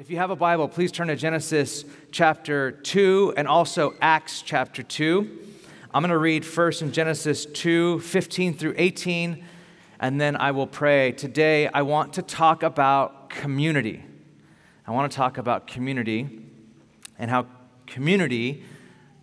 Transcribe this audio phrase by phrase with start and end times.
[0.00, 4.82] If you have a Bible, please turn to Genesis chapter 2 and also Acts chapter
[4.82, 5.38] 2.
[5.92, 9.44] I'm going to read first in Genesis 2 15 through 18,
[10.00, 11.12] and then I will pray.
[11.12, 14.02] Today, I want to talk about community.
[14.86, 16.46] I want to talk about community
[17.18, 17.46] and how
[17.86, 18.64] community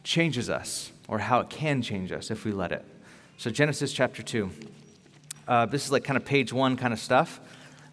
[0.04, 2.86] changes us, or how it can change us if we let it.
[3.38, 4.52] So, Genesis chapter 2.
[5.48, 7.40] Uh, this is like kind of page one kind of stuff.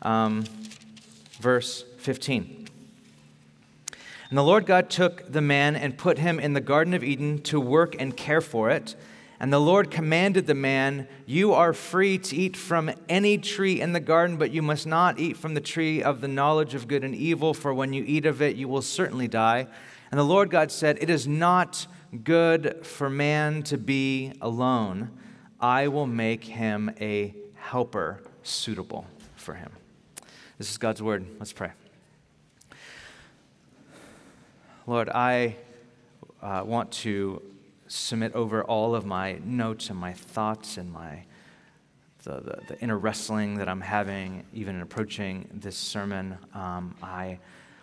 [0.02, 0.44] Um,
[1.40, 2.63] verse 15.
[4.34, 7.40] And the Lord God took the man and put him in the Garden of Eden
[7.42, 8.96] to work and care for it.
[9.38, 13.92] And the Lord commanded the man, You are free to eat from any tree in
[13.92, 17.04] the garden, but you must not eat from the tree of the knowledge of good
[17.04, 19.68] and evil, for when you eat of it, you will certainly die.
[20.10, 21.86] And the Lord God said, It is not
[22.24, 25.10] good for man to be alone.
[25.60, 29.06] I will make him a helper suitable
[29.36, 29.70] for him.
[30.58, 31.24] This is God's word.
[31.38, 31.70] Let's pray.
[34.86, 35.56] Lord, I
[36.42, 37.40] uh, want to
[37.86, 41.24] submit over all of my notes and my thoughts and my
[42.24, 46.36] the, the, the inner wrestling that I'm having, even in approaching this sermon.
[46.52, 47.38] Um, I,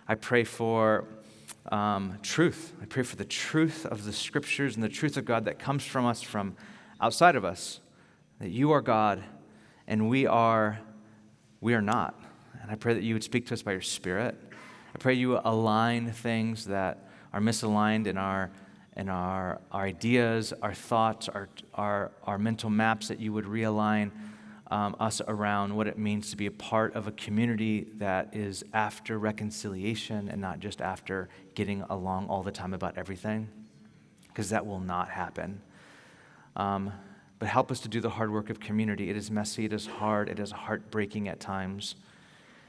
[0.08, 1.06] I pray for
[1.72, 2.73] um, truth.
[2.81, 5.84] I pray for the truth of the scriptures and the truth of God that comes
[5.84, 6.56] from us from
[7.00, 7.80] outside of us.
[8.40, 9.23] That you are God
[9.88, 10.80] and we are
[11.62, 12.20] we are not.
[12.62, 14.36] And I pray that you would speak to us by your Spirit.
[14.94, 18.52] I pray you align things that are misaligned in our,
[18.97, 24.12] in our, our ideas, our thoughts, our, our, our mental maps, that you would realign
[24.69, 28.64] um, us around what it means to be a part of a community that is
[28.73, 33.47] after reconciliation and not just after getting along all the time about everything,
[34.28, 35.62] because that will not happen.
[36.56, 36.92] Um,
[37.39, 39.09] but help us to do the hard work of community.
[39.09, 41.95] It is messy, it is hard, it is heartbreaking at times.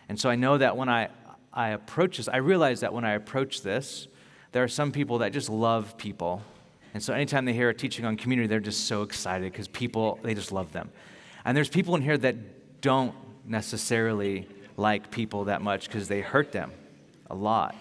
[0.09, 1.09] And so I know that when I,
[1.53, 4.09] I approach this, I realize that when I approach this,
[4.53, 6.43] there are some people that just love people.
[6.95, 10.19] And so anytime they hear a teaching on community, they're just so excited because people,
[10.23, 10.91] they just love them.
[11.45, 13.15] And there's people in here that don't
[13.47, 14.47] necessarily
[14.77, 16.71] like people that much because they hurt them
[17.31, 17.75] a lot.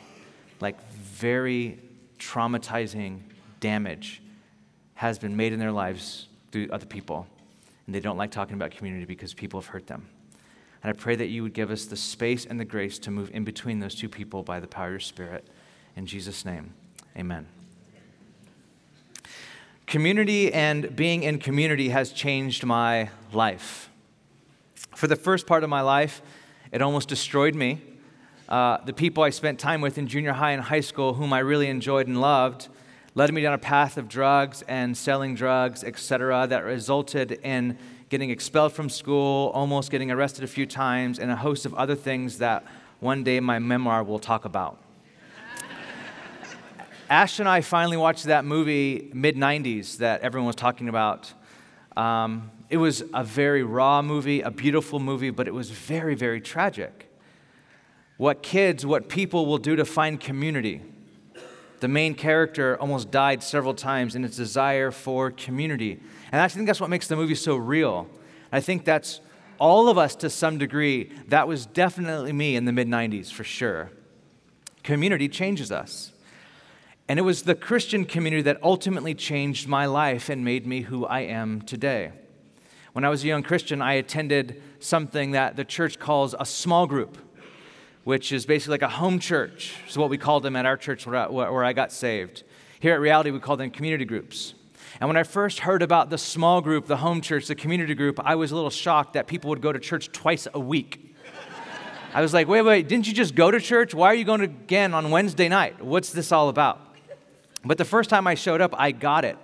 [0.59, 1.79] Like very
[2.19, 3.21] traumatizing
[3.59, 4.21] damage
[4.95, 7.27] has been made in their lives through other people.
[7.85, 10.07] And they don't like talking about community because people have hurt them.
[10.83, 13.29] And I pray that you would give us the space and the grace to move
[13.33, 15.45] in between those two people by the power of your Spirit.
[15.95, 16.73] In Jesus' name,
[17.17, 17.47] amen.
[19.85, 23.89] Community and being in community has changed my life.
[24.95, 26.21] For the first part of my life,
[26.71, 27.81] it almost destroyed me.
[28.47, 31.39] Uh, the people I spent time with in junior high and high school, whom I
[31.39, 32.69] really enjoyed and loved,
[33.15, 37.77] led me down a path of drugs and selling drugs, etc., that resulted in
[38.11, 41.95] getting expelled from school, almost getting arrested a few times, and a host of other
[41.95, 42.65] things that
[42.99, 44.77] one day my memoir will talk about.
[47.09, 51.33] Ash and I finally watched that movie, mid 90s, that everyone was talking about.
[51.95, 56.41] Um, it was a very raw movie, a beautiful movie, but it was very, very
[56.41, 57.09] tragic.
[58.17, 60.81] What kids, what people will do to find community.
[61.81, 65.99] The main character almost died several times in its desire for community.
[66.31, 68.07] And I think that's what makes the movie so real.
[68.51, 69.19] I think that's
[69.59, 71.11] all of us to some degree.
[71.27, 73.89] That was definitely me in the mid 90s, for sure.
[74.83, 76.11] Community changes us.
[77.09, 81.07] And it was the Christian community that ultimately changed my life and made me who
[81.07, 82.11] I am today.
[82.93, 86.85] When I was a young Christian, I attended something that the church calls a small
[86.85, 87.17] group,
[88.03, 89.75] which is basically like a home church.
[89.87, 92.43] Is what we called them at our church where I, where I got saved.
[92.79, 94.55] Here at Reality, we call them community groups.
[94.99, 98.19] And when I first heard about the small group, the home church, the community group,
[98.23, 101.15] I was a little shocked that people would go to church twice a week.
[102.13, 103.93] I was like, wait, wait, didn't you just go to church?
[103.93, 105.81] Why are you going again on Wednesday night?
[105.83, 106.79] What's this all about?
[107.63, 109.37] But the first time I showed up, I got it.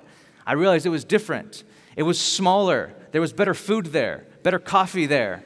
[0.46, 1.64] I realized it was different.
[1.96, 2.94] It was smaller.
[3.12, 5.44] There was better food there, better coffee there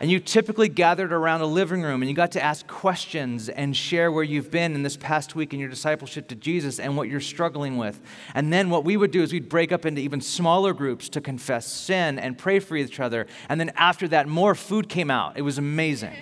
[0.00, 3.76] and you typically gathered around a living room and you got to ask questions and
[3.76, 7.08] share where you've been in this past week in your discipleship to Jesus and what
[7.08, 8.00] you're struggling with.
[8.34, 11.20] And then what we would do is we'd break up into even smaller groups to
[11.20, 13.26] confess sin and pray for each other.
[13.48, 15.36] And then after that, more food came out.
[15.36, 16.14] It was amazing.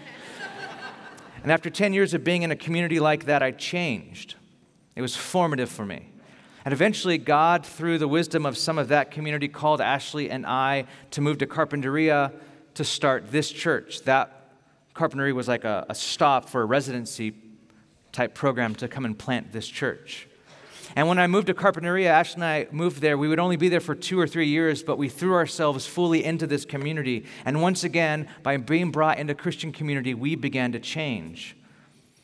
[1.42, 4.36] and after 10 years of being in a community like that, I changed.
[4.94, 6.12] It was formative for me.
[6.64, 10.86] And eventually, God, through the wisdom of some of that community, called Ashley and I
[11.12, 12.32] to move to Carpinteria
[12.76, 14.02] to start this church.
[14.02, 14.52] That
[14.94, 17.34] Carpinteria was like a, a stop for a residency
[18.12, 20.28] type program to come and plant this church.
[20.94, 23.18] And when I moved to Carpinteria, Ash and I moved there.
[23.18, 26.24] We would only be there for two or three years, but we threw ourselves fully
[26.24, 27.26] into this community.
[27.44, 31.56] And once again, by being brought into Christian community, we began to change.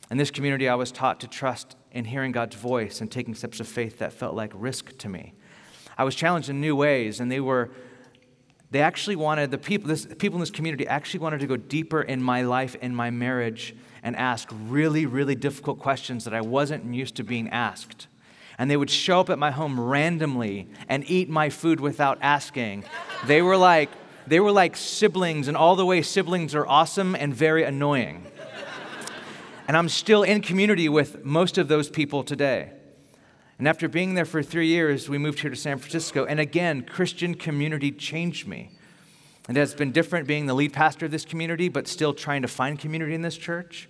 [0.09, 3.59] In this community, I was taught to trust in hearing God's voice and taking steps
[3.59, 5.33] of faith that felt like risk to me.
[5.97, 7.69] I was challenged in new ways, and they were
[8.73, 12.01] they actually wanted the people this, people in this community actually wanted to go deeper
[12.01, 16.83] in my life in my marriage and ask really really difficult questions that i wasn't
[16.93, 18.07] used to being asked.
[18.57, 22.83] And they would show up at my home randomly and eat my food without asking.
[23.25, 23.89] They were like
[24.25, 28.25] they were like siblings and all the way siblings are awesome and very annoying.
[29.67, 32.71] And i'm still in community with most of those people today
[33.59, 36.25] and after being there for three years, we moved here to San Francisco.
[36.25, 38.71] And again, Christian community changed me.
[39.47, 42.47] It has been different being the lead pastor of this community, but still trying to
[42.47, 43.89] find community in this church.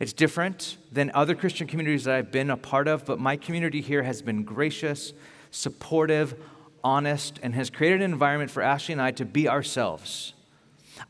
[0.00, 3.80] It's different than other Christian communities that I've been a part of, but my community
[3.80, 5.12] here has been gracious,
[5.50, 6.34] supportive,
[6.82, 10.34] honest, and has created an environment for Ashley and I to be ourselves.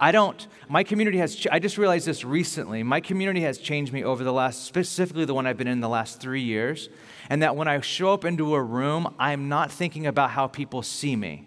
[0.00, 2.82] I don't, my community has, I just realized this recently.
[2.82, 5.88] My community has changed me over the last, specifically the one I've been in the
[5.88, 6.88] last three years
[7.32, 10.82] and that when I show up into a room, I'm not thinking about how people
[10.82, 11.46] see me.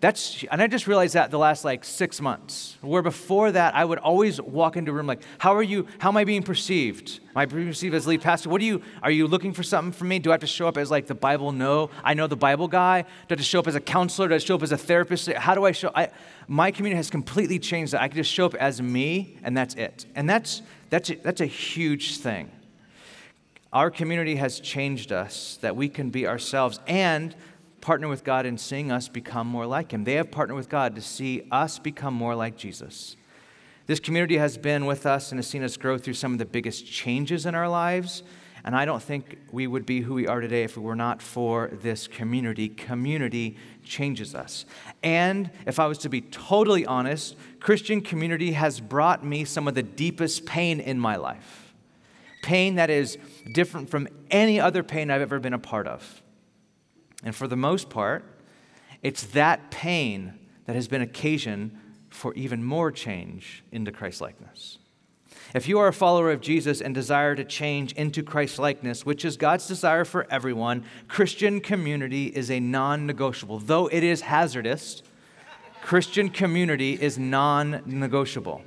[0.00, 3.84] That's, and I just realized that the last like six months, where before that I
[3.84, 7.20] would always walk into a room like, how are you, how am I being perceived?
[7.30, 8.48] Am I being perceived as lead pastor?
[8.48, 10.18] What do you, are you looking for something from me?
[10.18, 12.66] Do I have to show up as like the Bible No, I know the Bible
[12.66, 13.02] guy?
[13.02, 14.26] Do I have to show up as a counselor?
[14.26, 15.30] Do I show up as a therapist?
[15.34, 16.08] How do I show, I,
[16.48, 18.02] my community has completely changed that.
[18.02, 20.06] I can just show up as me and that's it.
[20.16, 22.50] And that's, that's, that's a huge thing.
[23.72, 27.36] Our community has changed us that we can be ourselves and
[27.80, 30.02] partner with God in seeing us become more like Him.
[30.02, 33.14] They have partnered with God to see us become more like Jesus.
[33.86, 36.46] This community has been with us and has seen us grow through some of the
[36.46, 38.24] biggest changes in our lives.
[38.64, 41.22] And I don't think we would be who we are today if it were not
[41.22, 42.68] for this community.
[42.68, 44.66] Community changes us.
[45.04, 49.76] And if I was to be totally honest, Christian community has brought me some of
[49.76, 51.69] the deepest pain in my life
[52.42, 53.18] pain that is
[53.52, 56.22] different from any other pain I've ever been a part of.
[57.22, 58.24] And for the most part,
[59.02, 60.34] it's that pain
[60.66, 61.78] that has been occasion
[62.10, 64.78] for even more change into Christ likeness.
[65.54, 69.24] If you are a follower of Jesus and desire to change into Christ likeness, which
[69.24, 73.58] is God's desire for everyone, Christian community is a non negotiable.
[73.58, 75.02] Though it is hazardous,
[75.82, 78.62] Christian community is non negotiable.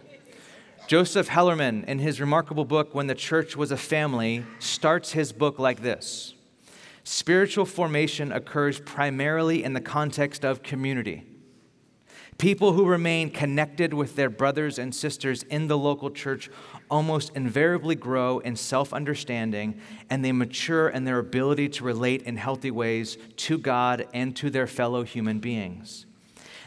[0.86, 5.58] Joseph Hellerman, in his remarkable book, When the Church Was a Family, starts his book
[5.58, 6.34] like this
[7.06, 11.24] Spiritual formation occurs primarily in the context of community.
[12.38, 16.50] People who remain connected with their brothers and sisters in the local church
[16.92, 19.80] almost invariably grow in self understanding
[20.10, 24.50] and they mature in their ability to relate in healthy ways to God and to
[24.50, 26.06] their fellow human beings.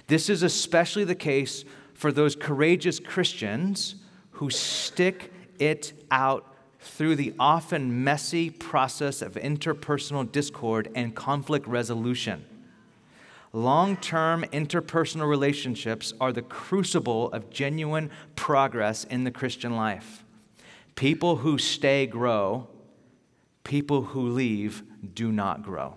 [0.07, 3.97] This is especially the case for those courageous Christians
[4.37, 12.45] who stick it out through the often messy process of interpersonal discord and conflict resolution.
[13.55, 20.23] Long term interpersonal relationships are the crucible of genuine progress in the Christian life.
[20.97, 22.69] People who stay grow,
[23.65, 24.83] people who leave
[25.15, 25.95] do not grow.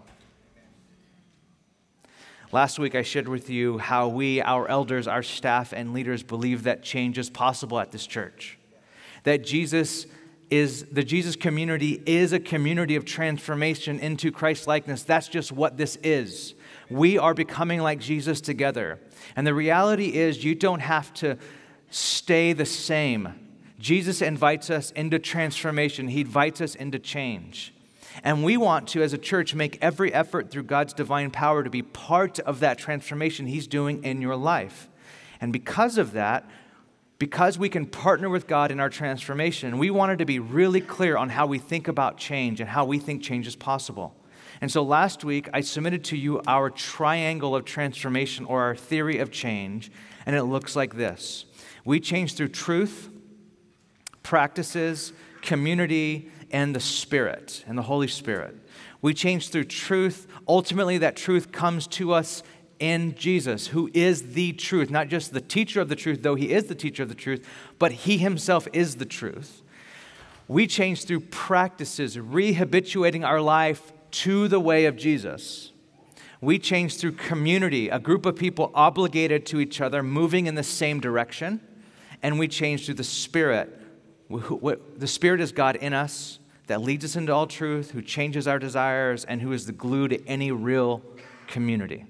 [2.51, 6.63] Last week, I shared with you how we, our elders, our staff, and leaders believe
[6.63, 8.57] that change is possible at this church.
[9.23, 10.07] That Jesus
[10.49, 15.03] is, the Jesus community is a community of transformation into Christ likeness.
[15.03, 16.55] That's just what this is.
[16.89, 18.99] We are becoming like Jesus together.
[19.35, 21.37] And the reality is, you don't have to
[21.91, 23.29] stay the same.
[23.77, 27.75] Jesus invites us into transformation, He invites us into change.
[28.23, 31.69] And we want to, as a church, make every effort through God's divine power to
[31.69, 34.89] be part of that transformation He's doing in your life.
[35.41, 36.49] And because of that,
[37.17, 41.17] because we can partner with God in our transformation, we wanted to be really clear
[41.17, 44.15] on how we think about change and how we think change is possible.
[44.61, 49.19] And so last week, I submitted to you our triangle of transformation or our theory
[49.19, 49.91] of change,
[50.25, 51.45] and it looks like this
[51.85, 53.09] we change through truth,
[54.23, 58.55] practices, community, and the Spirit and the Holy Spirit.
[59.01, 60.27] We change through truth.
[60.47, 62.43] Ultimately, that truth comes to us
[62.79, 66.53] in Jesus, who is the truth, not just the teacher of the truth, though he
[66.53, 67.45] is the teacher of the truth,
[67.77, 69.61] but he himself is the truth.
[70.47, 75.71] We change through practices, rehabituating our life to the way of Jesus.
[76.41, 80.63] We change through community, a group of people obligated to each other, moving in the
[80.63, 81.59] same direction.
[82.23, 83.77] And we change through the Spirit.
[84.29, 86.38] The Spirit is God in us,
[86.69, 90.07] that leads us into all truth, who changes our desires, and who is the glue
[90.07, 91.03] to any real
[91.47, 92.05] community.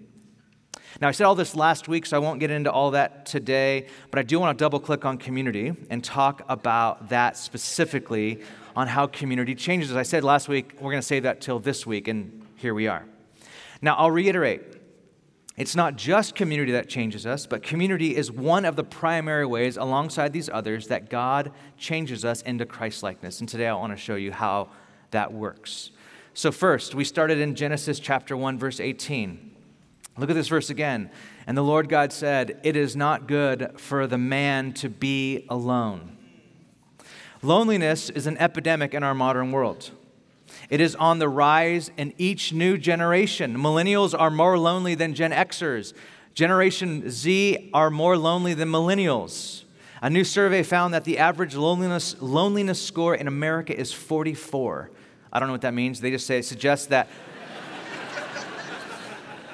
[1.00, 3.88] Now, I said all this last week, so I won't get into all that today,
[4.12, 8.42] but I do want to double click on community and talk about that specifically
[8.76, 9.92] on how community changes.
[9.92, 12.74] As I said last week, we're going to say that till this week, and here
[12.74, 13.06] we are.
[13.82, 14.79] Now, I'll reiterate
[15.60, 19.76] it's not just community that changes us, but community is one of the primary ways,
[19.76, 23.42] alongside these others, that God changes us into Christ likeness.
[23.42, 24.70] And today I want to show you how
[25.12, 25.92] that works.
[26.34, 29.52] So, first, we started in Genesis chapter 1, verse 18.
[30.18, 31.12] Look at this verse again.
[31.46, 36.16] And the Lord God said, It is not good for the man to be alone.
[37.42, 39.92] Loneliness is an epidemic in our modern world.
[40.70, 43.58] It is on the rise in each new generation.
[43.58, 45.94] Millennials are more lonely than Gen Xers.
[46.36, 49.64] Generation Z are more lonely than millennials.
[50.02, 54.92] A new survey found that the average loneliness, loneliness score in America is 44.
[55.34, 56.00] I don't know what that means.
[56.00, 57.10] They just say it suggests that,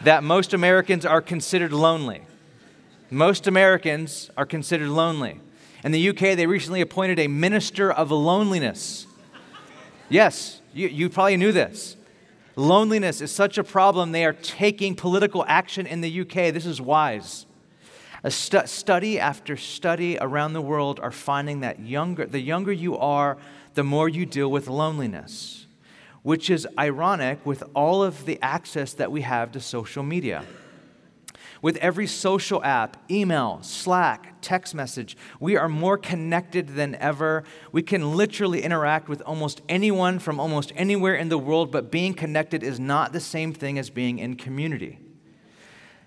[0.03, 2.21] that most Americans are considered lonely.
[3.09, 5.39] Most Americans are considered lonely.
[5.83, 9.07] In the UK, they recently appointed a minister of loneliness.
[10.09, 11.95] Yes, you, you probably knew this.
[12.57, 16.53] Loneliness is such a problem, they are taking political action in the UK.
[16.53, 17.45] This is wise.
[18.27, 23.37] Stu- study after study around the world are finding that younger, the younger you are,
[23.73, 25.67] the more you deal with loneliness,
[26.23, 30.43] which is ironic with all of the access that we have to social media.
[31.61, 37.43] With every social app, email, Slack, text message, we are more connected than ever.
[37.71, 42.13] We can literally interact with almost anyone from almost anywhere in the world, but being
[42.13, 44.99] connected is not the same thing as being in community.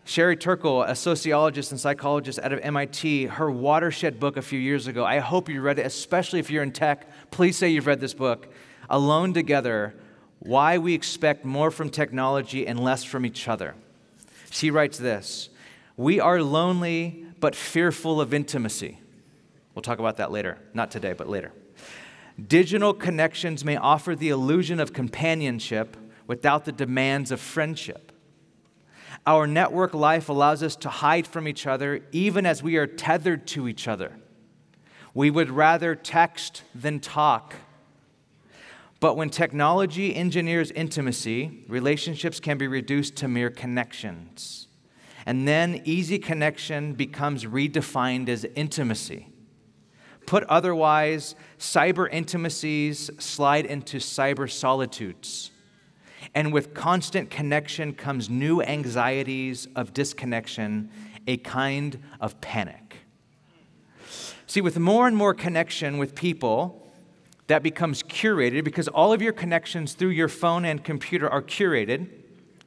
[0.05, 4.87] Sherry Turkle, a sociologist and psychologist out of MIT, her watershed book a few years
[4.87, 5.05] ago.
[5.05, 7.31] I hope you read it, especially if you're in tech.
[7.31, 8.50] Please say you've read this book.
[8.88, 9.95] Alone Together
[10.38, 13.75] Why We Expect More from Technology and Less from Each Other.
[14.50, 15.50] She writes this
[15.97, 19.00] We are lonely but fearful of intimacy.
[19.75, 20.59] We'll talk about that later.
[20.75, 21.52] Not today, but later.
[22.47, 28.12] Digital connections may offer the illusion of companionship without the demands of friendship.
[29.26, 33.47] Our network life allows us to hide from each other even as we are tethered
[33.49, 34.12] to each other.
[35.14, 37.55] We would rather text than talk.
[39.00, 44.67] But when technology engineers intimacy, relationships can be reduced to mere connections.
[45.25, 49.28] And then easy connection becomes redefined as intimacy.
[50.26, 55.52] Put otherwise, cyber intimacies slide into cyber solitudes.
[56.35, 60.90] And with constant connection comes new anxieties of disconnection,
[61.26, 62.97] a kind of panic.
[64.47, 66.88] See, with more and more connection with people,
[67.49, 72.09] that becomes curated because all of your connections through your phone and computer are curated.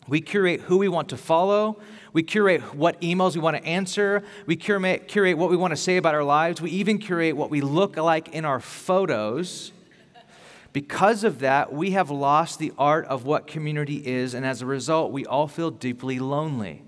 [0.07, 1.79] We curate who we want to follow.
[2.11, 4.23] We curate what emails we want to answer.
[4.47, 6.61] We curate, what we want to say about our lives.
[6.61, 9.71] We even curate what we look like in our photos.
[10.73, 14.65] Because of that, we have lost the art of what community is, and as a
[14.65, 16.81] result, we all feel deeply lonely.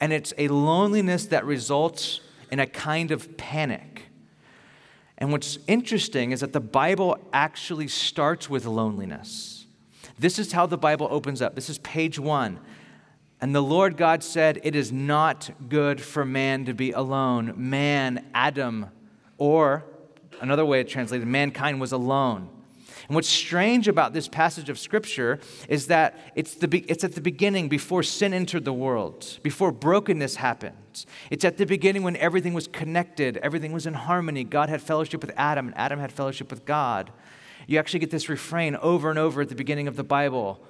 [0.00, 2.20] And it's a loneliness that results
[2.50, 4.05] in a kind of panic.
[5.18, 9.66] And what's interesting is that the Bible actually starts with loneliness.
[10.18, 11.54] This is how the Bible opens up.
[11.54, 12.60] This is page one.
[13.40, 17.54] And the Lord God said, It is not good for man to be alone.
[17.56, 18.86] Man, Adam,
[19.38, 19.84] or
[20.40, 22.48] another way of translated, mankind was alone.
[23.08, 27.20] And what's strange about this passage of Scripture is that it's, the, it's at the
[27.20, 30.76] beginning before sin entered the world, before brokenness happened.
[31.30, 34.44] It's at the beginning when everything was connected, everything was in harmony.
[34.44, 37.10] God had fellowship with Adam, and Adam had fellowship with God.
[37.66, 40.60] You actually get this refrain over and over at the beginning of the Bible.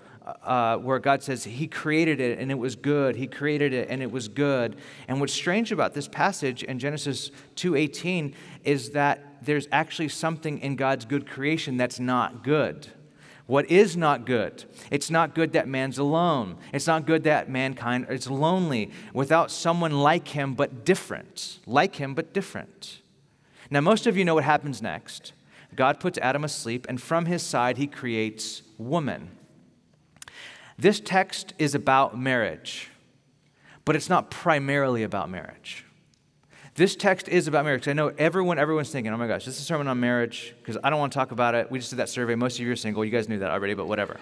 [0.43, 3.15] Uh, where God says He created it and it was good.
[3.15, 4.75] He created it and it was good.
[5.07, 10.75] And what's strange about this passage in Genesis 2:18 is that there's actually something in
[10.75, 12.89] God's good creation that's not good.
[13.47, 14.65] What is not good?
[14.91, 16.57] It's not good that man's alone.
[16.73, 21.61] It's not good that mankind is lonely without someone like him but different.
[21.65, 23.01] Like him but different.
[23.71, 25.33] Now, most of you know what happens next.
[25.75, 29.31] God puts Adam asleep, and from his side, he creates woman.
[30.79, 32.91] This text is about marriage,
[33.85, 35.86] but it's not primarily about marriage.
[36.77, 37.89] This text is about marriage.
[37.89, 40.77] I know everyone, everyone's thinking, oh my gosh, this is a sermon on marriage, because
[40.85, 41.71] I don't want to talk about it.
[41.71, 42.35] We just did that survey.
[42.35, 43.03] Most of you are single.
[43.03, 44.21] You guys knew that already, but whatever.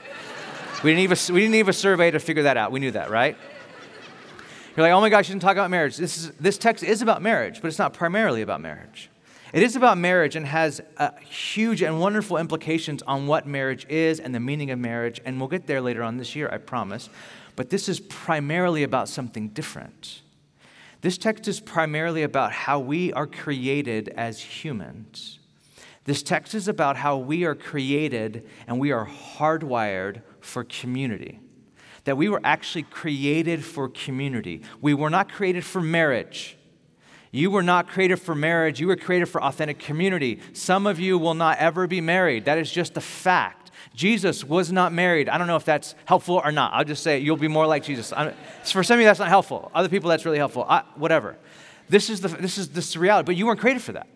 [0.85, 2.71] we, didn't even, we didn't a survey to figure that out.
[2.71, 3.37] We knew that, right?
[4.77, 5.97] You're like, oh my gosh, you didn't talk about marriage.
[5.97, 9.11] This, is, this text is about marriage, but it's not primarily about marriage.
[9.53, 14.21] It is about marriage and has uh, huge and wonderful implications on what marriage is
[14.21, 17.09] and the meaning of marriage, and we'll get there later on this year, I promise.
[17.57, 20.23] But this is primarily about something different.
[21.05, 25.39] This text is primarily about how we are created as humans.
[26.05, 31.41] This text is about how we are created and we are hardwired for community.
[32.05, 34.63] That we were actually created for community.
[34.81, 36.57] We were not created for marriage.
[37.31, 40.41] You were not created for marriage, you were created for authentic community.
[40.55, 42.47] Some of you will not ever be married.
[42.47, 43.64] That is just a fact.
[43.95, 45.29] Jesus was not married.
[45.29, 46.73] I don't know if that's helpful or not.
[46.75, 48.13] I'll just say you'll be more like Jesus.
[48.65, 49.71] for some of you, that's not helpful.
[49.75, 50.65] Other people, that's really helpful.
[50.69, 51.37] I, whatever.
[51.89, 54.07] This is, the, this is this reality, but you weren't created for that.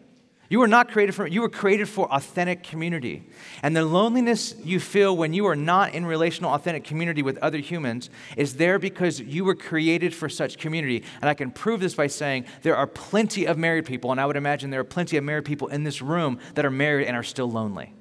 [0.50, 3.22] You were not created for you were created for authentic community.
[3.62, 7.58] And the loneliness you feel when you are not in relational authentic community with other
[7.58, 11.04] humans is there because you were created for such community.
[11.20, 14.24] And I can prove this by saying there are plenty of married people and I
[14.24, 17.16] would imagine there are plenty of married people in this room that are married and
[17.16, 17.92] are still lonely.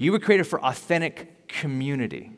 [0.00, 2.32] You were created for authentic community.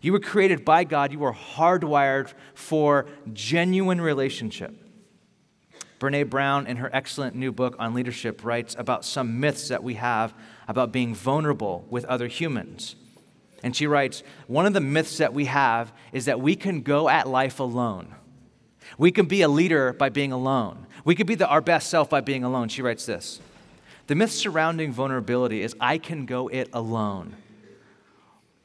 [0.00, 1.12] You were created by God.
[1.12, 4.74] You were hardwired for genuine relationship.
[6.00, 9.94] Brene Brown, in her excellent new book on leadership, writes about some myths that we
[9.94, 10.32] have
[10.66, 12.96] about being vulnerable with other humans.
[13.62, 17.10] And she writes One of the myths that we have is that we can go
[17.10, 18.14] at life alone.
[18.96, 20.86] We can be a leader by being alone.
[21.04, 22.70] We could be the, our best self by being alone.
[22.70, 23.42] She writes this
[24.06, 27.36] The myth surrounding vulnerability is I can go it alone.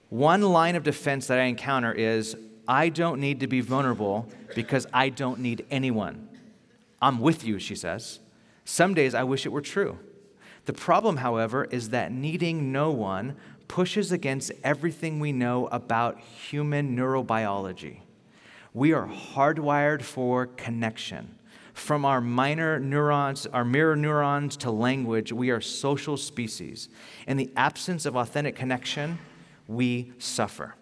[0.09, 2.35] One line of defense that I encounter is
[2.67, 6.29] I don't need to be vulnerable because I don't need anyone.
[7.01, 8.19] I'm with you, she says.
[8.65, 9.97] Some days I wish it were true.
[10.65, 13.35] The problem, however, is that needing no one
[13.67, 18.01] pushes against everything we know about human neurobiology.
[18.73, 21.35] We are hardwired for connection.
[21.73, 26.89] From our minor neurons, our mirror neurons to language, we are social species.
[27.27, 29.19] In the absence of authentic connection,
[29.67, 30.75] we suffer.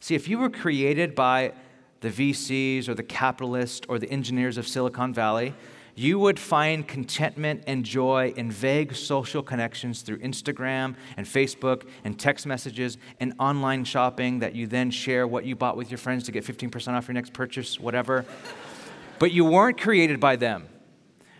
[0.00, 1.52] See, if you were created by
[2.00, 5.54] the VCs or the capitalists or the engineers of Silicon Valley,
[5.98, 12.16] you would find contentment and joy in vague social connections through Instagram and Facebook and
[12.16, 16.22] text messages and online shopping that you then share what you bought with your friends
[16.24, 18.24] to get 15% off your next purchase, whatever.
[19.18, 20.68] But you weren't created by them,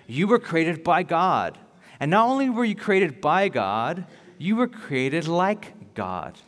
[0.07, 1.59] you were created by God.
[2.01, 4.07] And not only were you created by God,
[4.39, 6.39] you were created like God.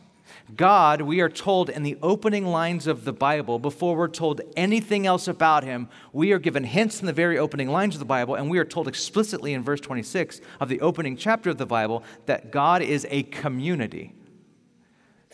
[0.55, 5.05] God, we are told in the opening lines of the Bible, before we're told anything
[5.05, 8.35] else about him, we are given hints in the very opening lines of the Bible,
[8.35, 12.03] and we are told explicitly in verse 26 of the opening chapter of the Bible
[12.25, 14.13] that God is a community.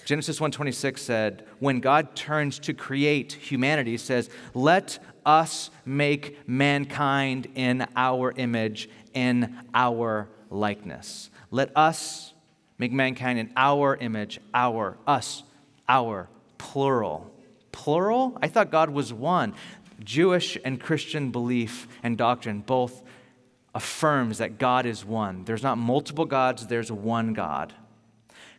[0.05, 7.87] Genesis 1:26 said, when God turns to create humanity, says, "Let us make mankind in
[7.95, 12.33] our image, in our likeness." Let us
[12.77, 15.43] Make mankind in our image, our, us,
[15.89, 17.31] our, plural.
[17.71, 18.37] Plural?
[18.41, 19.55] I thought God was one.
[20.03, 23.01] Jewish and Christian belief and doctrine both
[23.73, 25.43] affirms that God is one.
[25.45, 27.73] There's not multiple gods, there's one God.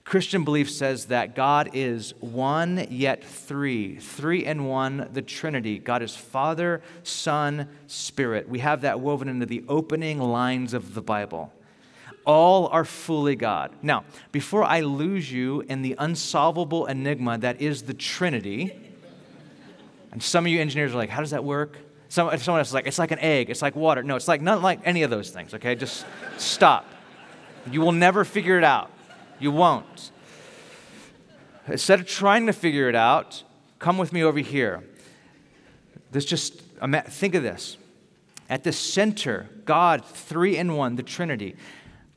[0.09, 5.79] Christian belief says that God is one yet three, three and one, the Trinity.
[5.79, 8.49] God is Father, Son, Spirit.
[8.49, 11.53] We have that woven into the opening lines of the Bible
[12.25, 13.73] all are fully God.
[13.81, 18.79] Now, before I lose you in the unsolvable enigma that is the Trinity,
[20.13, 21.79] and some of you engineers are like, how does that work?
[22.09, 24.03] Some, someone else is like, it's like an egg, it's like water.
[24.03, 25.75] No, it's like not like any of those things, okay?
[25.75, 26.07] Just
[26.39, 26.87] stop.
[27.71, 28.91] You will never figure it out.
[29.39, 30.11] You won't.
[31.67, 33.43] Instead of trying to figure it out,
[33.79, 34.83] come with me over here.
[36.11, 36.63] This just,
[37.09, 37.77] think of this.
[38.49, 41.57] At the center, God, three in one, the Trinity.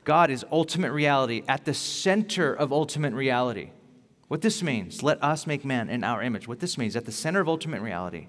[0.03, 3.71] God is ultimate reality, at the center of ultimate reality.
[4.29, 6.47] What this means, let us make man in our image.
[6.47, 8.27] What this means, at the center of ultimate reality,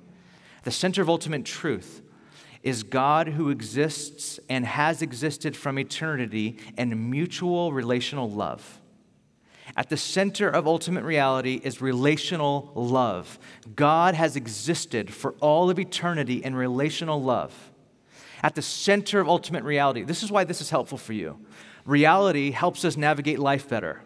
[0.65, 2.03] the center of ultimate truth,
[2.63, 8.81] is God who exists and has existed from eternity in mutual relational love.
[9.77, 13.39] At the center of ultimate reality is relational love.
[13.75, 17.73] God has existed for all of eternity in relational love
[18.43, 20.03] at the center of ultimate reality.
[20.03, 21.39] This is why this is helpful for you.
[21.87, 24.03] Reality helps us navigate life better.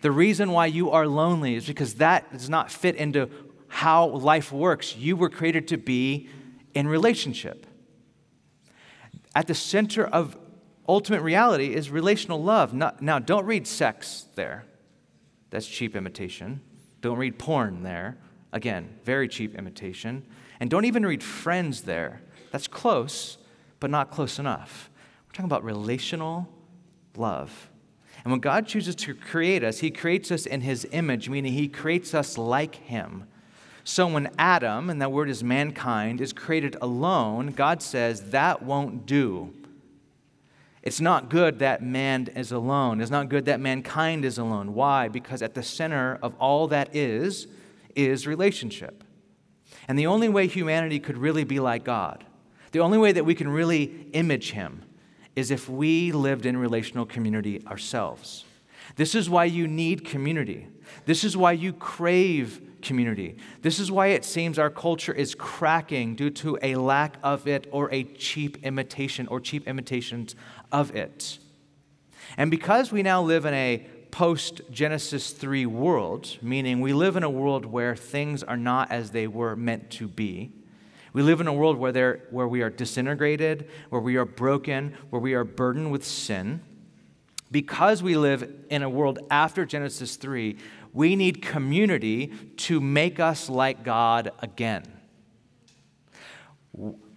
[0.00, 3.28] The reason why you are lonely is because that does not fit into
[3.66, 4.96] how life works.
[4.96, 6.28] You were created to be
[6.74, 7.66] in relationship.
[9.34, 10.36] At the center of
[10.88, 12.72] ultimate reality is relational love.
[12.72, 14.64] Now, don't read sex there.
[15.50, 16.60] That's cheap imitation.
[17.00, 18.18] Don't read porn there.
[18.52, 20.24] Again, very cheap imitation.
[20.60, 22.20] And don't even read friends there.
[22.50, 23.38] That's close,
[23.80, 24.90] but not close enough.
[25.26, 26.48] We're talking about relational
[27.16, 27.70] love.
[28.24, 31.68] And when God chooses to create us, He creates us in His image, meaning He
[31.68, 33.24] creates us like Him.
[33.84, 39.06] So when Adam, and that word is mankind, is created alone, God says that won't
[39.06, 39.54] do.
[40.88, 43.02] It's not good that man is alone.
[43.02, 44.72] It's not good that mankind is alone.
[44.72, 45.08] Why?
[45.08, 47.46] Because at the center of all that is,
[47.94, 49.04] is relationship.
[49.86, 52.24] And the only way humanity could really be like God,
[52.72, 54.82] the only way that we can really image Him,
[55.36, 58.46] is if we lived in relational community ourselves.
[58.96, 60.68] This is why you need community.
[61.04, 63.36] This is why you crave community.
[63.62, 67.66] This is why it seems our culture is cracking due to a lack of it
[67.72, 70.34] or a cheap imitation or cheap imitations
[70.72, 71.38] of it.
[72.36, 77.22] And because we now live in a post Genesis 3 world, meaning we live in
[77.22, 80.52] a world where things are not as they were meant to be.
[81.12, 85.20] We live in a world where, where we are disintegrated, where we are broken, where
[85.20, 86.60] we are burdened with sin.
[87.50, 90.56] Because we live in a world after Genesis 3,
[90.92, 94.84] we need community to make us like God again.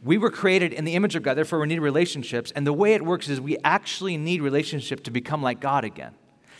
[0.03, 2.51] We were created in the image of God, therefore, we need relationships.
[2.55, 6.13] And the way it works is we actually need relationship to become like God again,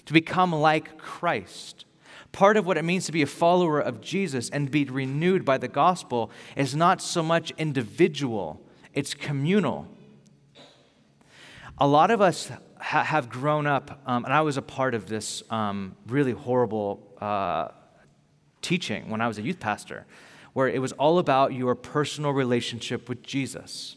[0.06, 1.86] to become like Christ.
[2.32, 5.58] Part of what it means to be a follower of Jesus and be renewed by
[5.58, 8.62] the gospel is not so much individual,
[8.94, 9.88] it's communal.
[11.78, 15.08] A lot of us ha- have grown up, um, and I was a part of
[15.08, 17.70] this um, really horrible uh,
[18.62, 20.06] teaching when I was a youth pastor,
[20.54, 23.96] where it was all about your personal relationship with Jesus.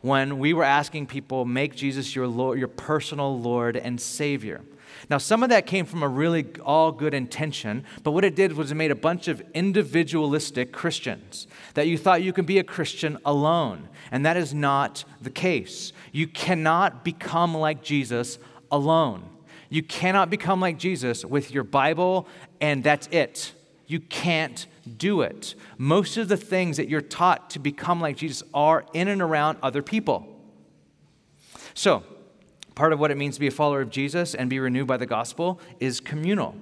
[0.00, 4.62] When we were asking people, make Jesus your, Lord, your personal Lord and Savior.
[5.08, 8.54] Now, some of that came from a really all good intention, but what it did
[8.54, 12.64] was it made a bunch of individualistic Christians that you thought you could be a
[12.64, 13.88] Christian alone.
[14.10, 15.92] And that is not the case.
[16.12, 18.38] You cannot become like Jesus
[18.70, 19.24] alone.
[19.68, 22.28] You cannot become like Jesus with your Bible
[22.60, 23.52] and that's it.
[23.86, 24.66] You can't
[24.96, 25.54] do it.
[25.78, 29.58] Most of the things that you're taught to become like Jesus are in and around
[29.62, 30.26] other people.
[31.74, 32.02] So,
[32.74, 34.96] part of what it means to be a follower of Jesus and be renewed by
[34.96, 36.56] the gospel is communal.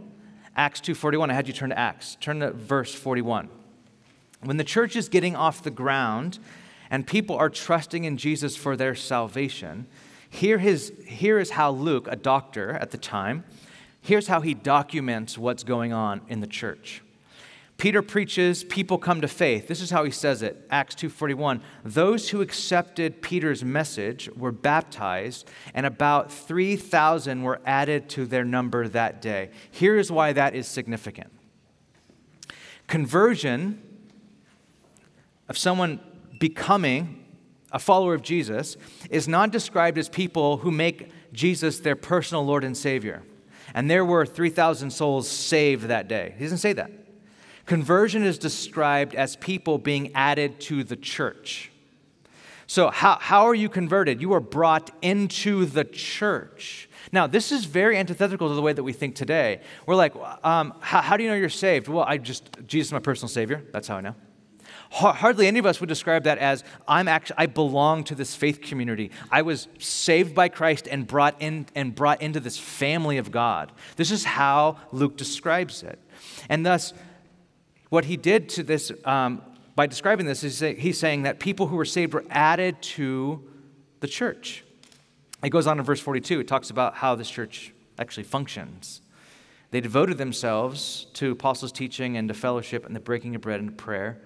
[0.57, 1.31] Acts 2:41.
[1.31, 2.17] I had you turn to Acts.
[2.21, 3.49] Turn to verse 41.
[4.43, 6.39] When the church is getting off the ground
[6.91, 9.87] and people are trusting in Jesus for their salvation,
[10.29, 13.45] here, his, here is how Luke, a doctor at the time,
[14.01, 17.03] here's how he documents what's going on in the church.
[17.81, 19.67] Peter preaches, people come to faith.
[19.67, 20.67] This is how he says it.
[20.71, 21.63] Acts 2:41.
[21.83, 28.87] Those who accepted Peter's message were baptized, and about 3,000 were added to their number
[28.87, 29.49] that day.
[29.71, 31.33] Here is why that is significant.
[32.87, 33.81] Conversion
[35.49, 36.01] of someone
[36.39, 37.25] becoming
[37.73, 38.77] a follower of Jesus
[39.09, 43.23] is not described as people who make Jesus their personal Lord and Savior.
[43.73, 46.35] And there were 3,000 souls saved that day.
[46.37, 46.91] He doesn't say that.
[47.71, 51.71] Conversion is described as people being added to the church.
[52.67, 54.21] So, how, how are you converted?
[54.21, 56.89] You are brought into the church.
[57.13, 59.61] Now, this is very antithetical to the way that we think today.
[59.87, 61.87] We're like, um, how, how do you know you're saved?
[61.87, 63.63] Well, I just, Jesus is my personal Savior.
[63.73, 64.17] That's how I know.
[64.91, 68.61] Hardly any of us would describe that as I'm actually I belong to this faith
[68.61, 69.13] community.
[69.31, 73.71] I was saved by Christ and brought in and brought into this family of God.
[73.95, 76.01] This is how Luke describes it,
[76.49, 76.93] and thus
[77.91, 79.43] what he did to this, um,
[79.77, 83.45] by describing this, is he's saying that people who were saved were added to
[84.01, 84.65] the church.
[85.43, 89.03] It goes on in verse 42, it talks about how this church actually functions.
[89.71, 93.77] They devoted themselves to apostles' teaching and to fellowship and the breaking of bread and
[93.77, 94.21] prayer.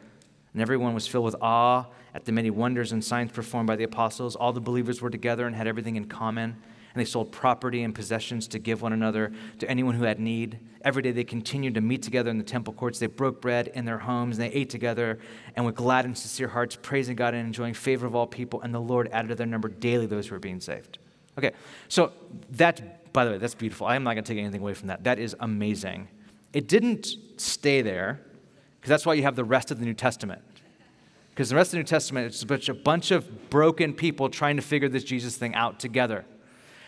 [0.53, 3.85] And everyone was filled with awe at the many wonders and signs performed by the
[3.85, 4.37] apostles.
[4.37, 6.57] All the believers were together and had everything in common
[6.94, 10.61] and they sold property and possessions to give one another to anyone who had need.
[10.85, 13.00] Every day they continued to meet together in the temple courts.
[13.00, 15.18] They broke bread in their homes, and they ate together,
[15.57, 18.61] and with glad and sincere hearts, praising God and enjoying favor of all people.
[18.62, 20.98] And the Lord added to their number daily those who were being saved.
[21.37, 21.50] Okay,
[21.88, 22.12] so
[22.50, 23.88] that, by the way, that's beautiful.
[23.88, 25.02] I am not going to take anything away from that.
[25.02, 26.07] That is amazing.
[26.52, 28.20] It didn't stay there,
[28.80, 30.42] because that's why you have the rest of the New Testament.
[31.30, 34.62] Because the rest of the New Testament is a bunch of broken people trying to
[34.62, 36.24] figure this Jesus thing out together.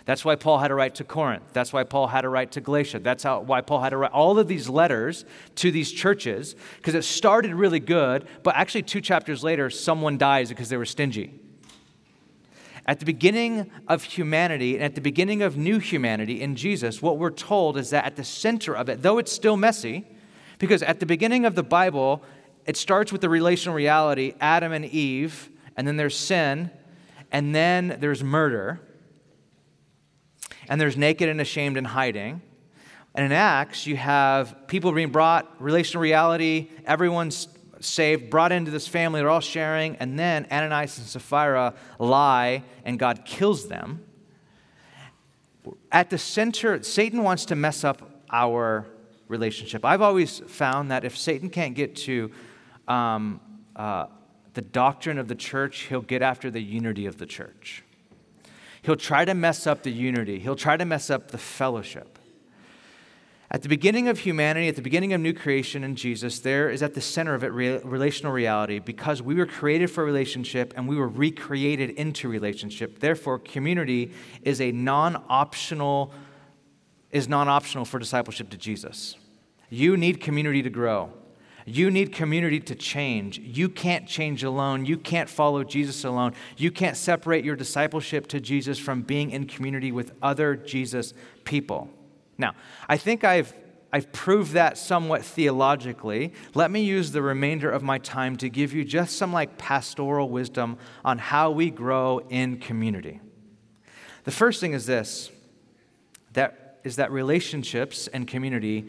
[0.07, 1.42] That's why Paul had to write to Corinth.
[1.53, 3.01] That's why Paul had to write to Galatia.
[3.01, 5.25] That's how, why Paul had to write all of these letters
[5.57, 10.49] to these churches, because it started really good, but actually, two chapters later, someone dies
[10.49, 11.40] because they were stingy.
[12.87, 17.19] At the beginning of humanity and at the beginning of new humanity in Jesus, what
[17.19, 20.07] we're told is that at the center of it, though it's still messy,
[20.61, 22.23] because at the beginning of the Bible,
[22.64, 26.71] it starts with the relational reality Adam and Eve, and then there's sin,
[27.33, 28.81] and then there's murder
[30.68, 32.42] and there's naked and ashamed and hiding.
[33.14, 37.48] And in Acts, you have people being brought, relational reality, everyone's
[37.81, 42.98] saved, brought into this family, they're all sharing, and then Ananias and Sapphira lie, and
[42.98, 44.02] God kills them.
[45.90, 48.87] at the center, Satan wants to mess up our
[49.29, 49.85] relationship.
[49.85, 52.31] I've always found that if Satan can't get to
[52.87, 53.40] um,
[53.74, 54.07] uh,
[54.55, 57.83] the doctrine of the church, he'll get after the unity of the church.
[58.87, 62.20] He'll try to mess up the unity, he'll try to mess up the fellowship.
[63.51, 66.85] At the beginning of humanity, at the beginning of new creation in Jesus, there is
[66.85, 70.87] at the center of it re- relational reality because we were created for relationship and
[70.87, 73.01] we were recreated into relationship.
[73.01, 76.12] Therefore, community is a non-optional
[77.11, 79.16] is non-optional for discipleship to Jesus.
[79.68, 81.12] You need community to grow.
[81.68, 83.40] You need community to change.
[83.40, 84.87] You can't change alone.
[84.87, 86.33] You can't follow Jesus alone.
[86.57, 91.90] You can't separate your discipleship to Jesus from being in community with other Jesus people.
[92.38, 92.55] Now,
[92.88, 93.52] I think I've,
[93.92, 96.33] I've proved that somewhat theologically.
[96.55, 100.29] Let me use the remainder of my time to give you just some like pastoral
[100.29, 103.20] wisdom on how we grow in community.
[104.22, 105.33] The first thing is this
[106.35, 108.87] that is that relationships and community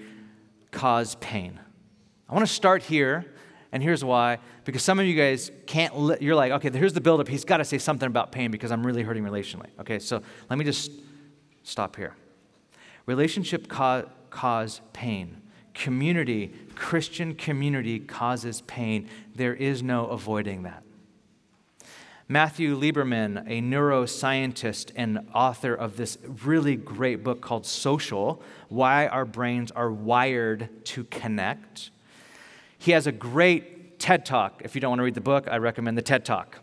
[0.69, 1.59] cause pain.
[2.29, 3.25] I want to start here,
[3.71, 4.39] and here's why.
[4.65, 7.27] Because some of you guys can't, li- you're like, okay, here's the buildup.
[7.27, 9.69] He's got to say something about pain because I'm really hurting relationally.
[9.79, 10.91] Okay, so let me just
[11.63, 12.15] stop here.
[13.05, 15.41] Relationship ca- cause pain.
[15.73, 19.07] Community, Christian community causes pain.
[19.35, 20.83] There is no avoiding that.
[22.29, 29.23] Matthew Lieberman, a neuroscientist and author of this really great book called Social Why Our
[29.23, 31.89] Brains Are Wired to Connect,
[32.77, 34.61] he has a great TED Talk.
[34.63, 36.59] If you don't want to read the book, I recommend the TED Talk.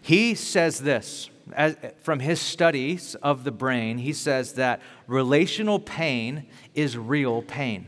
[0.00, 6.46] He says this as, from his studies of the brain, he says that relational pain
[6.74, 7.86] is real pain.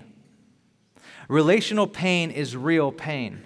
[1.29, 3.43] Relational pain is real pain.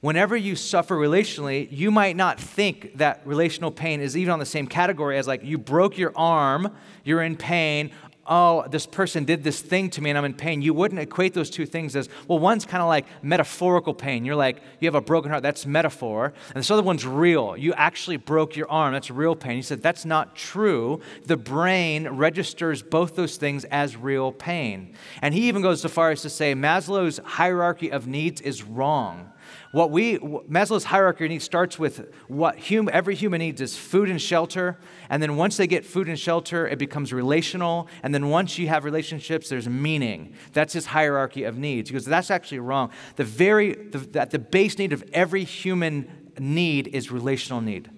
[0.00, 4.46] Whenever you suffer relationally, you might not think that relational pain is even on the
[4.46, 7.90] same category as like you broke your arm, you're in pain,
[8.28, 11.34] oh, this person did this thing to me and I'm in pain, you wouldn't equate
[11.34, 14.24] those two things as, well, one's kind of like metaphorical pain.
[14.24, 16.32] You're like, you have a broken heart, that's metaphor.
[16.48, 17.56] And this other one's real.
[17.56, 19.56] You actually broke your arm, that's real pain.
[19.56, 21.00] He said, that's not true.
[21.24, 24.94] The brain registers both those things as real pain.
[25.22, 29.32] And he even goes so far as to say Maslow's hierarchy of needs is wrong.
[29.76, 34.18] What we Maslow's hierarchy needs starts with what hum, every human needs is food and
[34.18, 34.78] shelter,
[35.10, 38.68] and then once they get food and shelter, it becomes relational, and then once you
[38.68, 40.32] have relationships, there's meaning.
[40.54, 41.90] That's his hierarchy of needs.
[41.90, 42.90] Because that's actually wrong.
[43.16, 47.90] The very the, that the base need of every human need is relational need.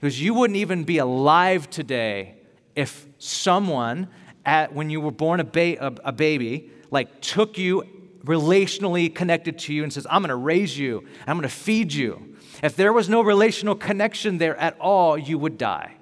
[0.00, 2.36] Because you wouldn't even be alive today
[2.74, 4.08] if someone
[4.46, 7.84] at when you were born a, ba- a, a baby like took you
[8.26, 11.92] relationally connected to you and says, I'm going to raise you, I'm going to feed
[11.92, 12.36] you.
[12.62, 15.94] If there was no relational connection there at all, you would die.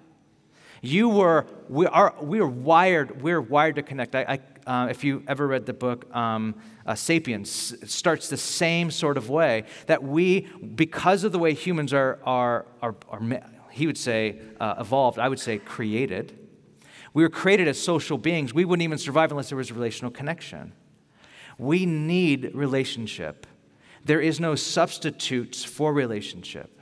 [0.81, 4.15] You were, we are, we are wired, we're wired to connect.
[4.15, 6.55] I, I, uh, if you ever read the book um,
[6.87, 10.43] uh, Sapiens, it starts the same sort of way that we,
[10.75, 15.29] because of the way humans are, are, are, are he would say, uh, evolved, I
[15.29, 16.39] would say created.
[17.13, 18.53] We were created as social beings.
[18.53, 20.73] We wouldn't even survive unless there was a relational connection.
[21.59, 23.47] We need relationship.
[24.05, 26.81] There is no substitutes for relationship.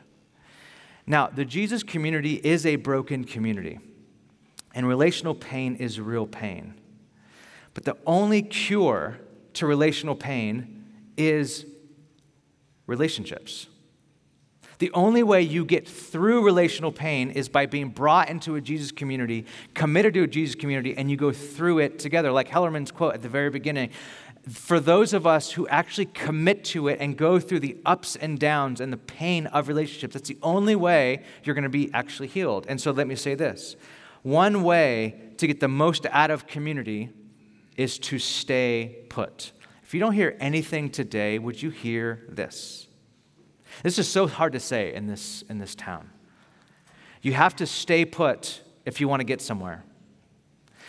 [1.06, 3.78] Now, the Jesus community is a broken community,
[4.74, 6.74] and relational pain is real pain.
[7.74, 9.18] But the only cure
[9.54, 10.84] to relational pain
[11.16, 11.66] is
[12.86, 13.66] relationships.
[14.78, 18.90] The only way you get through relational pain is by being brought into a Jesus
[18.90, 22.32] community, committed to a Jesus community, and you go through it together.
[22.32, 23.90] Like Hellerman's quote at the very beginning
[24.50, 28.38] for those of us who actually commit to it and go through the ups and
[28.38, 32.26] downs and the pain of relationships, that's the only way you're going to be actually
[32.26, 32.66] healed.
[32.68, 33.76] And so let me say this
[34.22, 37.10] one way to get the most out of community
[37.76, 39.52] is to stay put.
[39.82, 42.86] If you don't hear anything today, would you hear this?
[43.82, 46.10] This is so hard to say in this, in this town.
[47.20, 49.84] You have to stay put if you want to get somewhere.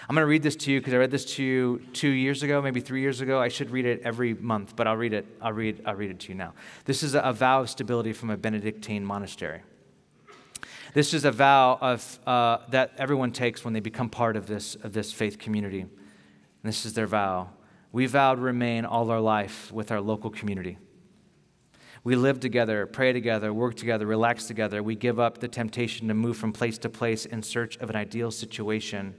[0.10, 2.44] I'm going to read this to you because I read this to you two years
[2.44, 3.39] ago, maybe three years ago.
[3.39, 5.26] I should read it every month, but I'll read it.
[5.42, 5.82] I'll read.
[5.86, 6.54] I'll read it to you now.
[6.84, 9.62] This is a vow of stability from a Benedictine monastery.
[10.94, 14.76] This is a vow of, uh, that everyone takes when they become part of this,
[14.76, 15.82] of this faith community.
[15.82, 15.92] And
[16.63, 17.50] this is their vow.
[17.94, 20.78] We vow to remain all our life with our local community.
[22.04, 24.84] We live together, pray together, work together, relax together.
[24.84, 27.96] We give up the temptation to move from place to place in search of an
[27.96, 29.16] ideal situation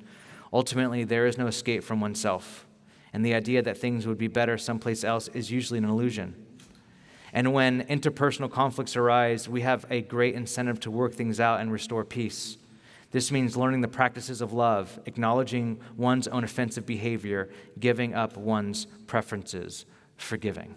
[0.54, 2.64] Ultimately, there is no escape from oneself,
[3.12, 6.46] and the idea that things would be better someplace else is usually an illusion.
[7.32, 11.72] And when interpersonal conflicts arise, we have a great incentive to work things out and
[11.72, 12.56] restore peace.
[13.10, 18.86] This means learning the practices of love, acknowledging one's own offensive behavior, giving up one's
[19.08, 19.86] preferences,
[20.16, 20.76] forgiving.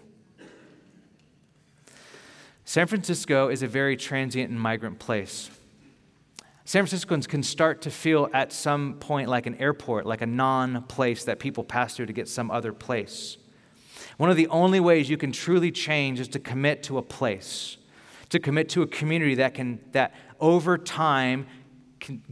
[2.64, 5.50] San Francisco is a very transient and migrant place.
[6.68, 10.82] San Franciscans can start to feel at some point like an airport, like a non
[10.82, 13.38] place that people pass through to get some other place.
[14.18, 17.78] One of the only ways you can truly change is to commit to a place,
[18.28, 21.46] to commit to a community that can, that over time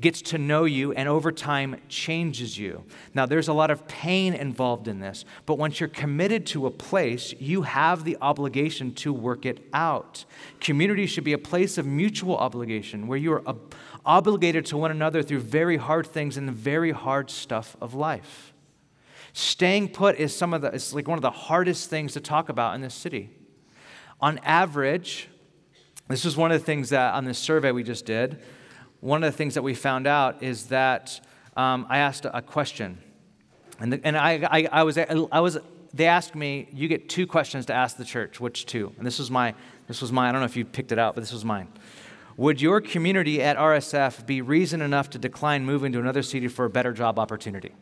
[0.00, 2.84] gets to know you and over time changes you.
[3.14, 6.70] Now, there's a lot of pain involved in this, but once you're committed to a
[6.70, 10.24] place, you have the obligation to work it out.
[10.60, 13.74] Community should be a place of mutual obligation where you are ob-
[14.06, 18.54] obligated to one another through very hard things and the very hard stuff of life.
[19.32, 22.48] Staying put is some of the it's like one of the hardest things to talk
[22.48, 23.30] about in this city.
[24.20, 25.28] On average,
[26.08, 28.40] this was one of the things that on this survey we just did
[29.00, 31.20] one of the things that we found out is that
[31.56, 32.98] um, I asked a question.
[33.78, 35.58] And, the, and I, I, I, was, I was,
[35.92, 38.40] they asked me, you get two questions to ask the church.
[38.40, 38.92] Which two?
[38.98, 39.54] And this was my,
[39.86, 41.68] this was my, I don't know if you picked it out, but this was mine.
[42.36, 46.66] Would your community at RSF be reason enough to decline moving to another city for
[46.66, 47.72] a better job opportunity?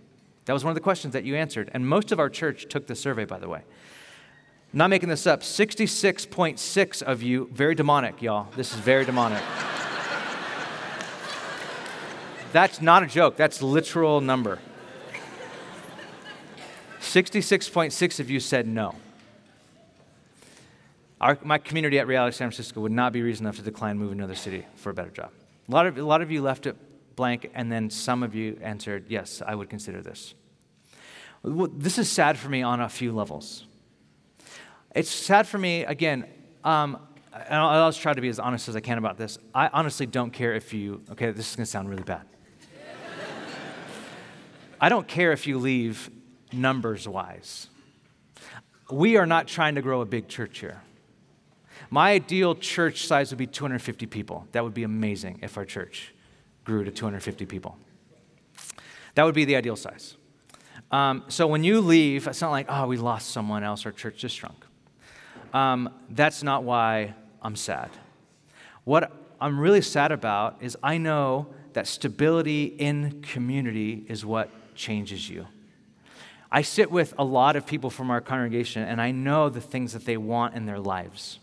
[0.44, 1.70] That was one of the questions that you answered.
[1.74, 3.62] And most of our church took the survey, by the way.
[4.72, 5.40] not making this up.
[5.40, 8.48] 66.6 of you, very demonic, y'all.
[8.56, 9.42] This is very demonic.
[12.52, 14.60] That's not a joke, that's literal number.
[17.00, 18.94] 66.6 of you said no.
[21.24, 24.18] Our, my community at Reality San Francisco would not be reason enough to decline moving
[24.18, 25.30] to another city for a better job.
[25.66, 26.76] A lot of, a lot of you left it
[27.16, 30.34] blank, and then some of you answered, yes, I would consider this.
[31.42, 33.64] This is sad for me on a few levels.
[34.94, 36.26] It's sad for me, again,
[36.62, 36.98] um,
[37.32, 39.38] and I'll, I'll try to be as honest as I can about this.
[39.54, 42.26] I honestly don't care if you, okay, this is going to sound really bad.
[44.78, 46.10] I don't care if you leave
[46.52, 47.68] numbers wise.
[48.90, 50.82] We are not trying to grow a big church here.
[51.94, 54.48] My ideal church size would be 250 people.
[54.50, 56.12] That would be amazing if our church
[56.64, 57.78] grew to 250 people.
[59.14, 60.16] That would be the ideal size.
[60.90, 64.16] Um, so when you leave, it's not like, oh, we lost someone else, our church
[64.16, 64.56] just shrunk.
[65.52, 67.90] Um, that's not why I'm sad.
[68.82, 75.30] What I'm really sad about is I know that stability in community is what changes
[75.30, 75.46] you.
[76.50, 79.92] I sit with a lot of people from our congregation, and I know the things
[79.92, 81.38] that they want in their lives.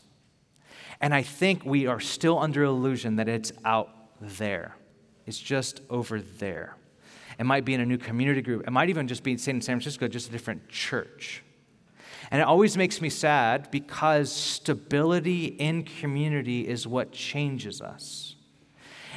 [1.02, 3.90] And I think we are still under illusion that it's out
[4.22, 4.76] there.
[5.26, 6.78] It's just over there.
[7.40, 8.68] It might be in a new community group.
[8.68, 11.44] It might even just be in San Francisco, just a different church.
[12.30, 18.36] And it always makes me sad because stability in community is what changes us.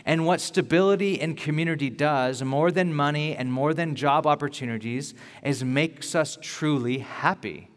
[0.06, 5.62] And what stability in community does, more than money and more than job opportunities, is
[5.62, 7.68] makes us truly happy.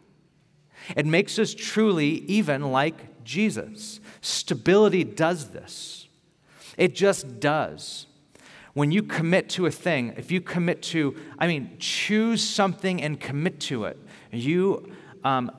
[0.96, 4.00] It makes us truly even like Jesus.
[4.22, 6.08] Stability does this.
[6.78, 8.06] It just does.
[8.72, 13.20] When you commit to a thing, if you commit to, I mean, choose something and
[13.20, 13.98] commit to it,
[14.32, 15.50] you um,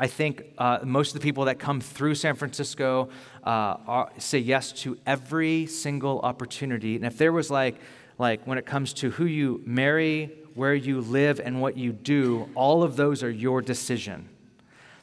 [0.00, 3.10] I think uh, most of the people that come through San Francisco
[3.44, 6.96] uh, are, say yes to every single opportunity.
[6.96, 7.76] And if there was like,
[8.18, 12.48] like when it comes to who you marry, where you live, and what you do,
[12.54, 14.28] all of those are your decision.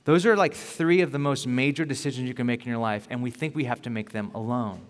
[0.06, 3.08] Those are like three of the most major decisions you can make in your life,
[3.10, 4.82] and we think we have to make them alone.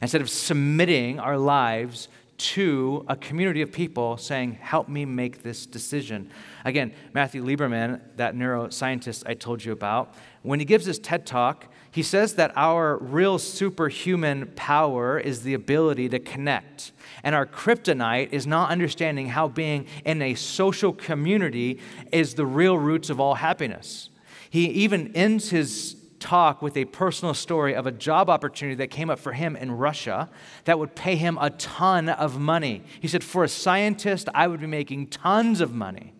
[0.00, 5.66] Instead of submitting our lives to a community of people saying, Help me make this
[5.66, 6.30] decision.
[6.64, 11.66] Again, Matthew Lieberman, that neuroscientist I told you about, when he gives his TED talk,
[11.90, 16.92] he says that our real superhuman power is the ability to connect.
[17.24, 21.80] And our kryptonite is not understanding how being in a social community
[22.12, 24.10] is the real roots of all happiness.
[24.50, 29.10] He even ends his talk with a personal story of a job opportunity that came
[29.10, 30.28] up for him in Russia
[30.64, 32.82] that would pay him a ton of money.
[33.00, 36.14] He said, For a scientist, I would be making tons of money.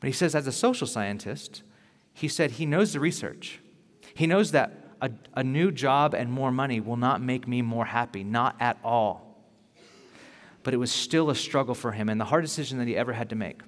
[0.00, 1.62] But he says, as a social scientist,
[2.12, 3.60] he said he knows the research.
[4.14, 7.86] He knows that a, a new job and more money will not make me more
[7.86, 9.48] happy, not at all.
[10.62, 13.12] But it was still a struggle for him and the hard decision that he ever
[13.12, 13.62] had to make.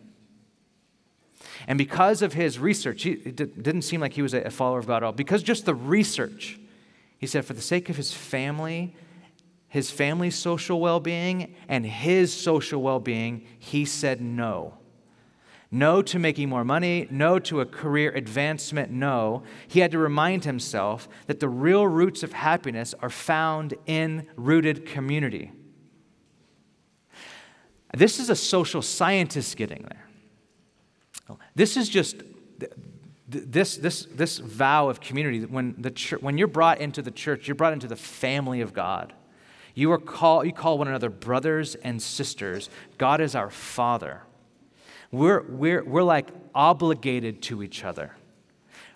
[1.66, 4.86] And because of his research, he, it didn't seem like he was a follower of
[4.86, 5.12] God at all.
[5.12, 6.60] Because just the research,
[7.18, 8.94] he said, for the sake of his family,
[9.68, 14.74] his family's social well being, and his social well being, he said no.
[15.72, 19.42] No to making more money, no to a career advancement, no.
[19.66, 24.86] He had to remind himself that the real roots of happiness are found in rooted
[24.86, 25.50] community.
[27.92, 30.05] This is a social scientist getting there.
[31.56, 32.22] This is just
[33.28, 35.44] this, this, this vow of community.
[35.44, 39.12] When, the when you're brought into the church, you're brought into the family of God.
[39.74, 42.70] You, are call, you call one another brothers and sisters.
[42.98, 44.22] God is our Father.
[45.10, 48.12] We're, we're, we're like obligated to each other.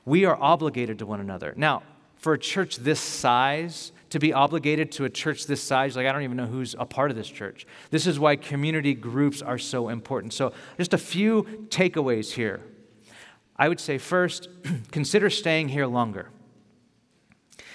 [0.05, 1.55] We are obligated to one another.
[1.57, 1.83] Now,
[2.17, 6.13] for a church this size, to be obligated to a church this size, like I
[6.13, 7.67] don't even know who's a part of this church.
[7.91, 10.33] This is why community groups are so important.
[10.33, 12.61] So, just a few takeaways here.
[13.57, 14.49] I would say first,
[14.91, 16.31] consider staying here longer.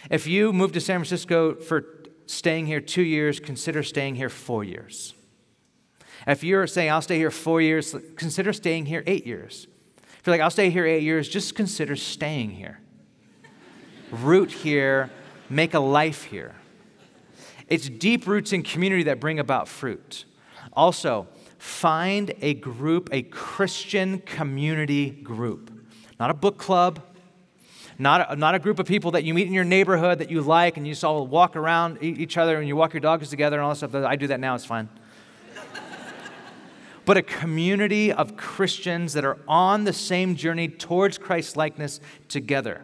[0.09, 1.85] If you move to San Francisco for
[2.27, 5.13] staying here two years, consider staying here four years.
[6.27, 9.67] If you're saying, I'll stay here four years, consider staying here eight years.
[10.19, 12.79] If you're like, I'll stay here eight years, just consider staying here.
[14.11, 15.11] Root here,
[15.49, 16.55] make a life here.
[17.67, 20.25] It's deep roots in community that bring about fruit.
[20.73, 21.27] Also,
[21.57, 25.71] find a group, a Christian community group,
[26.19, 27.01] not a book club,
[27.97, 30.41] not a, not a group of people that you meet in your neighborhood that you
[30.41, 33.57] like and you just all walk around each other and you walk your dogs together
[33.57, 33.95] and all that stuff.
[33.95, 34.89] I do that now, it's fine
[37.05, 42.83] but a community of Christians that are on the same journey towards Christ likeness together.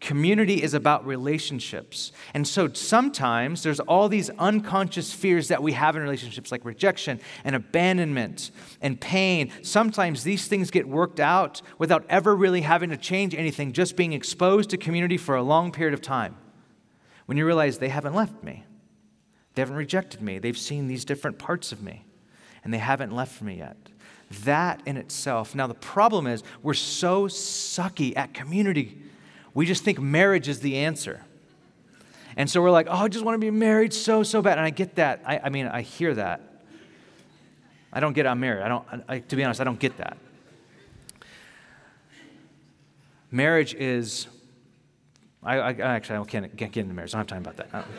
[0.00, 2.12] Community is about relationships.
[2.34, 7.18] And so sometimes there's all these unconscious fears that we have in relationships, like rejection
[7.44, 8.50] and abandonment
[8.82, 9.50] and pain.
[9.62, 14.12] Sometimes these things get worked out without ever really having to change anything, just being
[14.12, 16.36] exposed to community for a long period of time.
[17.24, 18.64] When you realize they haven't left me,
[19.54, 22.04] they haven't rejected me, they've seen these different parts of me
[22.62, 23.76] and they haven't left me yet.
[24.42, 25.54] That in itself.
[25.54, 28.98] Now, the problem is we're so sucky at community.
[29.56, 31.22] We just think marriage is the answer.
[32.36, 34.58] And so we're like, oh, I just want to be married so, so bad.
[34.58, 35.22] And I get that.
[35.24, 36.42] I, I mean, I hear that.
[37.90, 38.62] I don't get I'm married.
[38.62, 40.18] I don't, I, to be honest, I don't get that.
[43.30, 44.26] Marriage is,
[45.42, 47.14] I, I actually I can't, can't get into marriage.
[47.14, 47.86] I don't have time about that.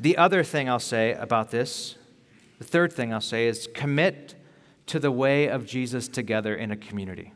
[0.00, 1.96] The other thing I'll say about this,
[2.58, 4.36] the third thing I'll say is commit
[4.86, 7.32] to the way of Jesus together in a community.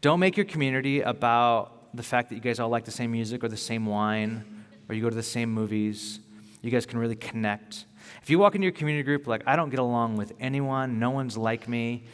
[0.00, 3.44] Don't make your community about the fact that you guys all like the same music
[3.44, 6.20] or the same wine or you go to the same movies.
[6.62, 7.84] You guys can really connect.
[8.22, 11.10] If you walk into your community group like, I don't get along with anyone, no
[11.10, 12.04] one's like me,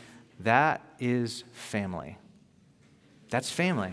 [0.40, 2.18] that is family.
[3.30, 3.92] That's family.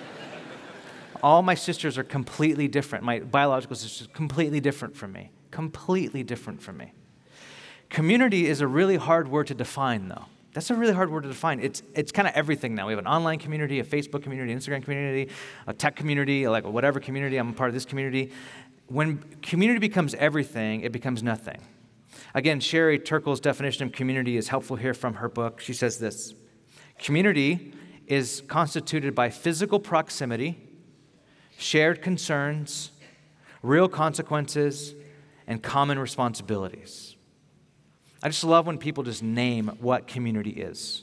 [1.22, 3.04] All my sisters are completely different.
[3.04, 5.30] My biological sisters completely different from me.
[5.50, 6.92] Completely different from me.
[7.90, 10.26] Community is a really hard word to define, though.
[10.58, 11.60] That's a really hard word to define.
[11.60, 12.88] It's, it's kind of everything now.
[12.88, 15.30] We have an online community, a Facebook community, Instagram community,
[15.68, 17.36] a tech community, like whatever community.
[17.36, 18.32] I'm a part of this community.
[18.88, 21.60] When community becomes everything, it becomes nothing.
[22.34, 25.60] Again, Sherry Turkle's definition of community is helpful here from her book.
[25.60, 26.34] She says this
[26.98, 27.72] Community
[28.08, 30.58] is constituted by physical proximity
[31.56, 32.90] shared concerns,
[33.62, 34.96] real consequences,
[35.46, 37.14] and common responsibilities.
[38.22, 41.02] I just love when people just name what community is.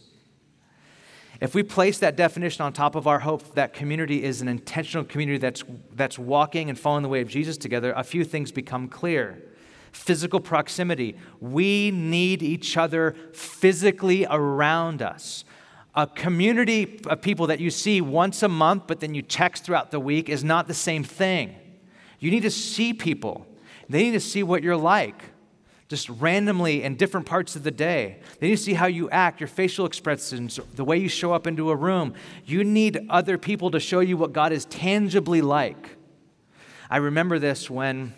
[1.42, 5.04] If we place that definition on top of our hope that community is an intentional
[5.04, 5.64] community that's,
[5.94, 9.42] that's walking and following the way of Jesus together, a few things become clear.
[9.92, 11.18] Physical proximity.
[11.40, 15.44] We need each other physically around us.
[15.94, 19.92] A community of people that you see once a month, but then you text throughout
[19.92, 21.56] the week is not the same thing.
[22.20, 23.48] You need to see people.
[23.88, 25.22] They need to see what you're like,
[25.88, 28.20] just randomly in different parts of the day.
[28.40, 31.46] They need to see how you act, your facial expressions, the way you show up
[31.46, 32.16] into a room.
[32.44, 35.98] You need other people to show you what God is tangibly like.
[36.90, 38.14] I remember this when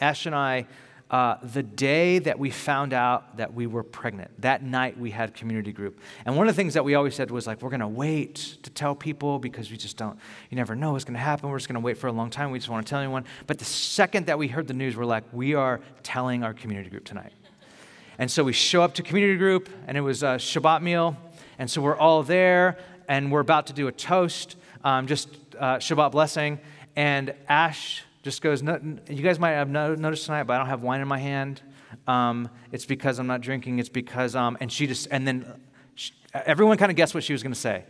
[0.00, 0.66] Ash and I
[1.10, 4.30] uh, the day that we found out that we were pregnant.
[4.40, 5.98] That night we had community group.
[6.24, 8.36] And one of the things that we always said was like, we're going to wait
[8.62, 10.16] to tell people because we just don't,
[10.50, 11.50] you never know what's going to happen.
[11.50, 12.52] We're just going to wait for a long time.
[12.52, 13.24] We just want to tell anyone.
[13.48, 16.90] But the second that we heard the news, we're like, we are telling our community
[16.90, 17.32] group tonight.
[18.18, 21.16] And so we show up to community group and it was a Shabbat meal.
[21.58, 24.54] And so we're all there and we're about to do a toast,
[24.84, 26.60] um, just uh, Shabbat blessing.
[26.94, 31.00] And Ash just goes, You guys might have noticed tonight, but I don't have wine
[31.00, 31.62] in my hand.
[32.06, 33.78] Um, it's because I'm not drinking.
[33.78, 35.60] It's because, um, and she just, and then
[35.94, 37.84] she, everyone kind of guessed what she was going to say.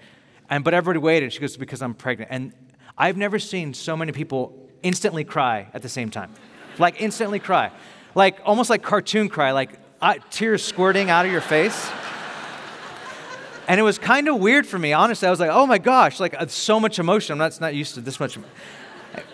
[0.49, 1.33] And, but everybody waited.
[1.33, 2.31] She goes, Because I'm pregnant.
[2.31, 2.53] And
[2.97, 6.33] I've never seen so many people instantly cry at the same time.
[6.79, 7.73] Like, instantly cry.
[8.15, 11.91] like almost like cartoon cry, like uh, tears squirting out of your face.
[13.69, 15.29] And it was kind of weird for me, honestly.
[15.29, 17.35] I was like, oh my gosh, like uh, so much emotion.
[17.35, 18.37] I'm not, not used to this much.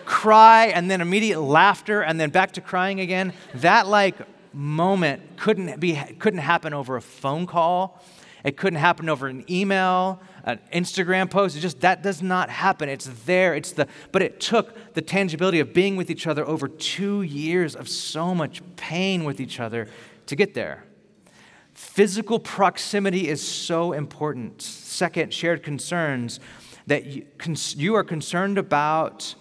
[0.05, 3.33] Cry and then immediate laughter and then back to crying again.
[3.55, 4.15] That like
[4.53, 8.01] moment couldn't be couldn't happen over a phone call.
[8.43, 11.57] It couldn't happen over an email, an Instagram post.
[11.57, 12.87] It just that does not happen.
[12.87, 13.53] It's there.
[13.53, 17.75] It's the but it took the tangibility of being with each other over 2 years
[17.75, 19.87] of so much pain with each other
[20.27, 20.85] to get there.
[21.73, 24.61] Physical proximity is so important.
[24.61, 26.39] Second, shared concerns
[26.87, 27.25] that you,
[27.75, 29.35] you are concerned about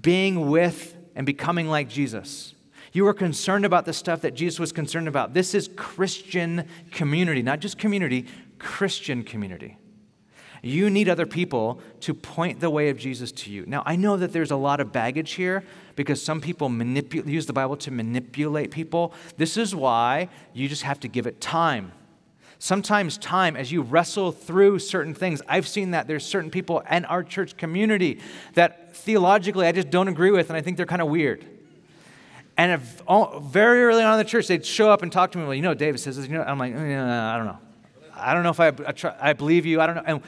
[0.00, 2.54] being with and becoming like Jesus.
[2.92, 5.34] You are concerned about the stuff that Jesus was concerned about.
[5.34, 8.26] This is Christian community, not just community,
[8.58, 9.78] Christian community.
[10.62, 13.64] You need other people to point the way of Jesus to you.
[13.66, 15.64] Now, I know that there's a lot of baggage here
[15.96, 19.12] because some people manipu- use the Bible to manipulate people.
[19.36, 21.92] This is why you just have to give it time.
[22.62, 25.42] Sometimes, time as you wrestle through certain things.
[25.48, 28.20] I've seen that there's certain people in our church community
[28.54, 31.44] that theologically I just don't agree with, and I think they're kind of weird.
[32.56, 35.38] And if, oh, very early on in the church, they'd show up and talk to
[35.38, 36.28] me, well, you know, David says this.
[36.28, 37.58] You know, I'm like, I don't know.
[38.14, 39.80] I don't know if I, I, try, I believe you.
[39.80, 40.04] I don't know.
[40.06, 40.22] And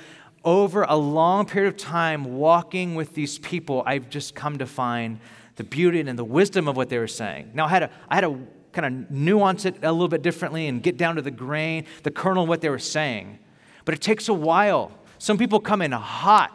[0.44, 5.20] over a long period of time walking with these people, I've just come to find
[5.54, 7.52] the beauty and the wisdom of what they were saying.
[7.54, 8.44] Now, I had to, I had to
[8.74, 12.10] kind of nuance it a little bit differently and get down to the grain, the
[12.10, 13.38] kernel of what they were saying.
[13.84, 14.92] But it takes a while.
[15.18, 16.50] Some people come in hot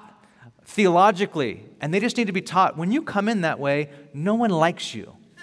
[0.65, 4.35] theologically, and they just need to be taught when you come in that way, no
[4.35, 5.15] one likes you.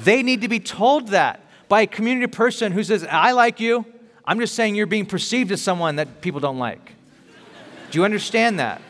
[0.00, 3.84] they need to be told that by a community person who says, I like you.
[4.24, 6.92] I'm just saying you're being perceived as someone that people don't like.
[7.90, 8.80] Do you understand that?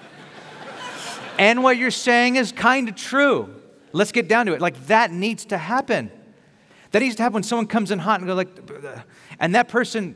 [1.38, 3.61] And what you're saying is kind of true.
[3.92, 4.60] Let's get down to it.
[4.60, 6.10] Like that needs to happen.
[6.92, 8.48] That needs to happen when someone comes in hot and go like,
[9.40, 10.14] and that person,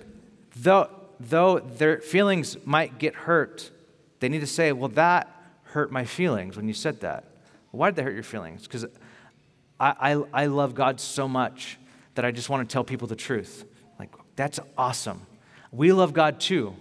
[0.55, 3.71] though, though their feelings might get hurt,
[4.21, 5.31] they need to say, well, that
[5.65, 7.25] hurt my feelings when you said that.
[7.71, 8.63] Why did that hurt your feelings?
[8.63, 8.85] Because
[9.81, 11.79] I, I, I love God so much
[12.15, 13.65] that I just want to tell people the truth.
[13.99, 15.27] Like, that's awesome.
[15.73, 16.75] We love God too.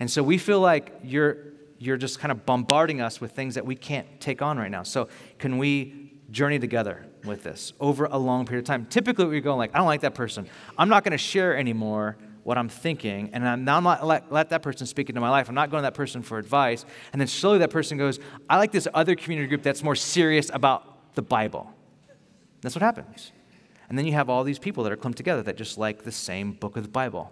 [0.00, 1.36] And so we feel like you're,
[1.78, 4.82] you're just kind of bombarding us with things that we can't take on right now.
[4.82, 8.86] So can we journey together with this over a long period of time?
[8.86, 10.48] Typically, we go like, I don't like that person.
[10.78, 14.62] I'm not going to share anymore what I'm thinking, and I'm not let, let that
[14.62, 15.48] person speak into my life.
[15.48, 16.84] I'm not going to that person for advice.
[17.12, 18.20] And then slowly that person goes,
[18.50, 21.72] I like this other community group that's more serious about the Bible.
[22.60, 23.32] That's what happens.
[23.88, 26.12] And then you have all these people that are clumped together that just like the
[26.12, 27.30] same book of the Bible.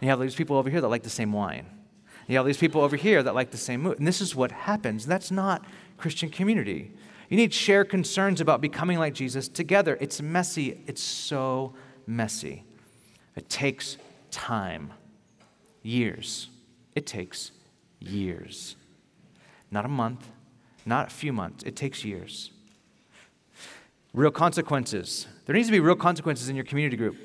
[0.00, 1.66] And you have these people over here that like the same wine.
[1.66, 3.98] And you have these people over here that like the same mood.
[3.98, 5.06] And this is what happens.
[5.06, 5.64] That's not
[5.96, 6.92] Christian community.
[7.28, 9.96] You need shared concerns about becoming like Jesus together.
[10.00, 10.82] It's messy.
[10.86, 11.74] It's so
[12.06, 12.64] messy.
[13.36, 13.96] It takes
[14.30, 14.92] time.
[15.82, 16.48] Years.
[16.94, 17.52] It takes
[17.98, 18.76] years.
[19.70, 20.28] Not a month,
[20.86, 21.64] not a few months.
[21.64, 22.50] It takes years.
[24.12, 25.26] Real consequences.
[25.46, 27.16] There needs to be real consequences in your community group.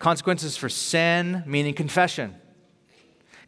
[0.00, 2.34] Consequences for sin, meaning confession.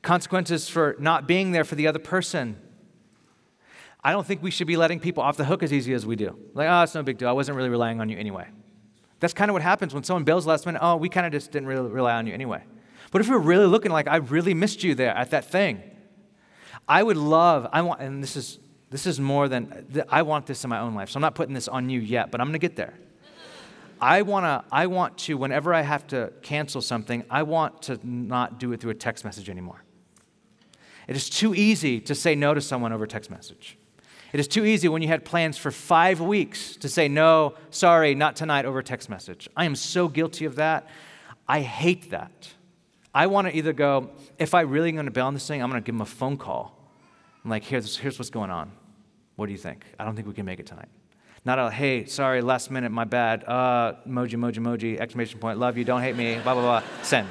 [0.02, 2.56] Consequences for not being there for the other person.
[4.04, 6.16] I don't think we should be letting people off the hook as easy as we
[6.16, 6.36] do.
[6.54, 7.28] Like, oh, it's no big deal.
[7.28, 8.48] I wasn't really relying on you anyway.
[9.20, 10.80] That's kind of what happens when someone bails last minute.
[10.82, 12.64] Oh, we kind of just didn't really rely on you anyway.
[13.12, 15.82] But if we're really looking like I really missed you there at that thing,
[16.88, 18.58] I would love, I want, and this is
[18.92, 21.08] this is more than, I want this in my own life.
[21.08, 22.92] So I'm not putting this on you yet, but I'm going to get there.
[23.98, 28.60] I, wanna, I want to, whenever I have to cancel something, I want to not
[28.60, 29.82] do it through a text message anymore.
[31.08, 33.78] It is too easy to say no to someone over text message.
[34.32, 38.14] It is too easy when you had plans for five weeks to say no, sorry,
[38.14, 39.48] not tonight over text message.
[39.56, 40.88] I am so guilty of that.
[41.46, 42.48] I hate that.
[43.14, 45.68] I want to either go, if I really going to bail on this thing, I'm
[45.68, 46.78] going to give them a phone call.
[47.44, 48.72] I'm like, here's, here's what's going on.
[49.36, 49.84] What do you think?
[49.98, 50.88] I don't think we can make it tonight.
[51.44, 53.44] Not a, hey, sorry, last minute, my bad.
[53.44, 57.28] Uh, emoji, emoji, emoji, exclamation point, love you, don't hate me, blah, blah, blah, send.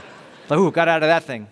[0.50, 1.48] Like, ooh, got out of that thing.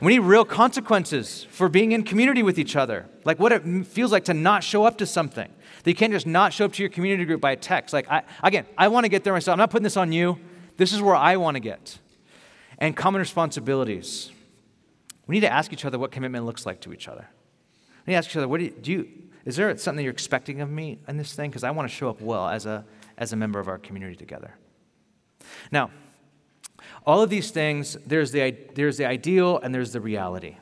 [0.00, 3.06] We need real consequences for being in community with each other.
[3.24, 5.50] Like what it feels like to not show up to something.
[5.82, 7.92] That you can't just not show up to your community group by text.
[7.92, 9.54] Like, I, again, I want to get there myself.
[9.54, 10.38] I'm not putting this on you.
[10.76, 11.98] This is where I want to get.
[12.78, 14.30] And common responsibilities.
[15.26, 17.28] We need to ask each other what commitment looks like to each other.
[18.00, 19.08] Let me ask each other, what do you, do you,
[19.44, 21.50] is there something you're expecting of me in this thing?
[21.50, 22.84] Because I want to show up well as a,
[23.16, 24.54] as a member of our community together.
[25.72, 25.90] Now,
[27.06, 30.56] all of these things, there's the, there's the ideal and there's the reality.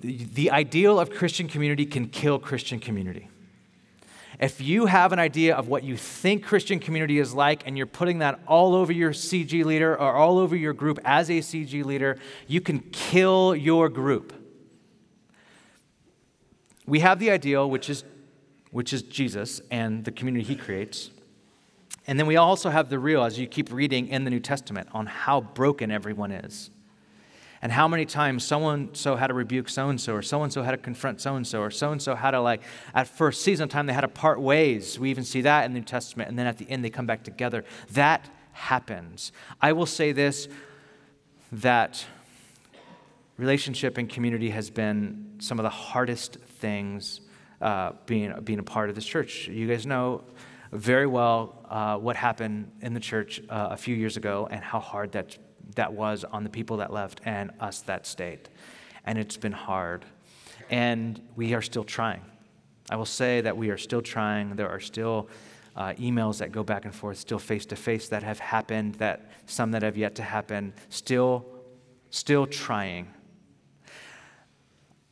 [0.00, 3.28] The, the ideal of Christian community can kill Christian community.
[4.40, 7.86] If you have an idea of what you think Christian community is like and you're
[7.86, 11.84] putting that all over your CG leader or all over your group as a CG
[11.84, 14.34] leader, you can kill your group.
[16.86, 18.04] We have the ideal, which is,
[18.72, 21.10] which is Jesus and the community he creates.
[22.06, 24.88] And then we also have the real, as you keep reading in the New Testament,
[24.92, 26.70] on how broken everyone is.
[27.62, 30.42] And how many times so and so had to rebuke so and so, or so
[30.42, 32.62] and so had to confront so and so, or so and so had to, like,
[32.94, 34.98] at first season time, they had to part ways.
[34.98, 36.28] We even see that in the New Testament.
[36.28, 37.64] And then at the end, they come back together.
[37.92, 39.32] That happens.
[39.60, 40.48] I will say this
[41.52, 42.04] that
[43.38, 47.20] relationship and community has been some of the hardest things
[47.60, 49.48] uh, being, being a part of this church.
[49.48, 50.24] You guys know
[50.72, 54.80] very well uh, what happened in the church uh, a few years ago and how
[54.80, 55.36] hard that,
[55.74, 58.48] that was on the people that left and us that stayed.
[59.04, 60.04] And it's been hard.
[60.70, 62.22] And we are still trying.
[62.90, 64.56] I will say that we are still trying.
[64.56, 65.28] There are still
[65.74, 69.30] uh, emails that go back and forth, still face to face that have happened, that
[69.46, 71.44] some that have yet to happen, still,
[72.10, 73.08] still trying.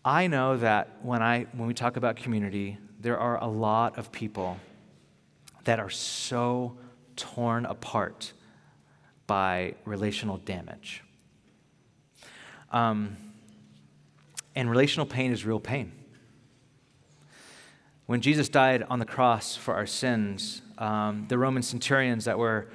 [0.05, 4.12] I know that when, I, when we talk about community, there are a lot of
[4.12, 4.59] people
[5.65, 6.77] that are so
[7.17, 8.33] torn apart
[9.27, 11.03] by relational damage.
[12.71, 13.17] Um,
[14.55, 15.93] and relational pain is real pain.
[18.07, 22.69] When Jesus died on the cross for our sins, um, the Roman centurions that were,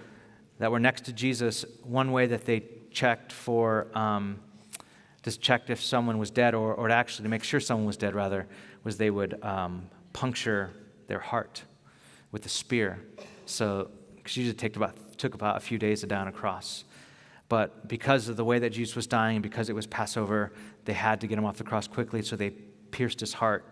[0.57, 4.39] that were next to Jesus, one way that they checked for, um,
[5.21, 8.15] just checked if someone was dead, or, or actually to make sure someone was dead,
[8.15, 8.47] rather,
[8.83, 10.71] was they would um, puncture
[11.07, 11.63] their heart
[12.31, 12.99] with a spear.
[13.45, 16.83] So, because usually take about, took about a few days to die on a cross.
[17.47, 20.53] But because of the way that Jesus was dying, and because it was Passover,
[20.85, 23.65] they had to get him off the cross quickly, so they pierced his heart.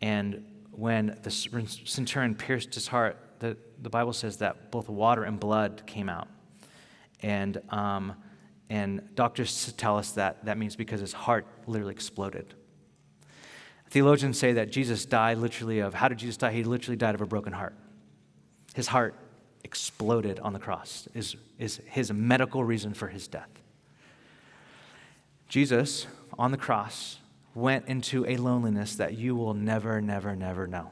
[0.00, 5.38] And when the centurion pierced his heart, the, the Bible says that both water and
[5.38, 6.28] blood came out.
[7.22, 8.14] And, um,
[8.68, 12.54] and doctors tell us that that means because his heart literally exploded.
[13.90, 16.52] Theologians say that Jesus died literally of, how did Jesus die?
[16.52, 17.74] He literally died of a broken heart.
[18.74, 19.14] His heart
[19.64, 23.48] exploded on the cross, is, is his medical reason for his death.
[25.48, 26.06] Jesus,
[26.38, 27.18] on the cross,
[27.54, 30.90] went into a loneliness that you will never, never, never know.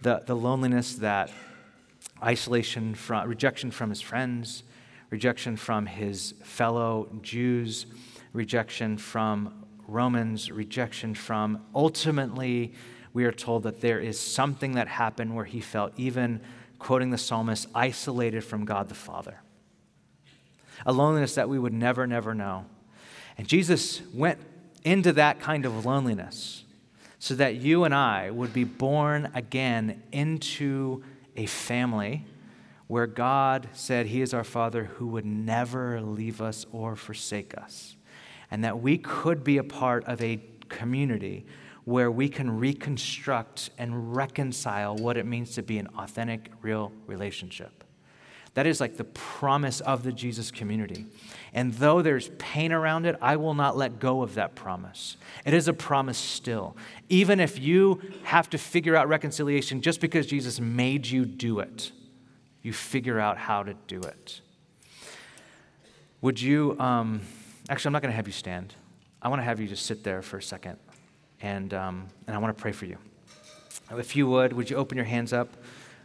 [0.00, 1.30] The, the loneliness that
[2.22, 4.62] isolation from, rejection from his friends,
[5.10, 7.86] rejection from his fellow Jews,
[8.32, 11.64] rejection from Romans, rejection from.
[11.74, 12.74] Ultimately,
[13.12, 16.40] we are told that there is something that happened where he felt, even
[16.78, 19.40] quoting the psalmist, isolated from God the Father.
[20.84, 22.66] A loneliness that we would never, never know.
[23.38, 24.38] And Jesus went
[24.84, 26.64] into that kind of loneliness
[27.18, 31.02] so that you and I would be born again into
[31.36, 32.24] a family
[32.86, 37.96] where God said He is our Father who would never leave us or forsake us
[38.54, 40.38] and that we could be a part of a
[40.68, 41.44] community
[41.86, 47.82] where we can reconstruct and reconcile what it means to be an authentic, real relationship.
[48.54, 51.04] That is like the promise of the Jesus community.
[51.52, 55.16] And though there's pain around it, I will not let go of that promise.
[55.44, 56.76] It is a promise still.
[57.08, 61.90] Even if you have to figure out reconciliation just because Jesus made you do it,
[62.62, 64.42] you figure out how to do it.
[66.20, 66.78] Would you.
[66.78, 67.22] Um,
[67.70, 68.74] Actually, I'm not going to have you stand.
[69.22, 70.76] I want to have you just sit there for a second,
[71.40, 72.98] and, um, and I want to pray for you.
[73.90, 75.48] If you would, would you open your hands up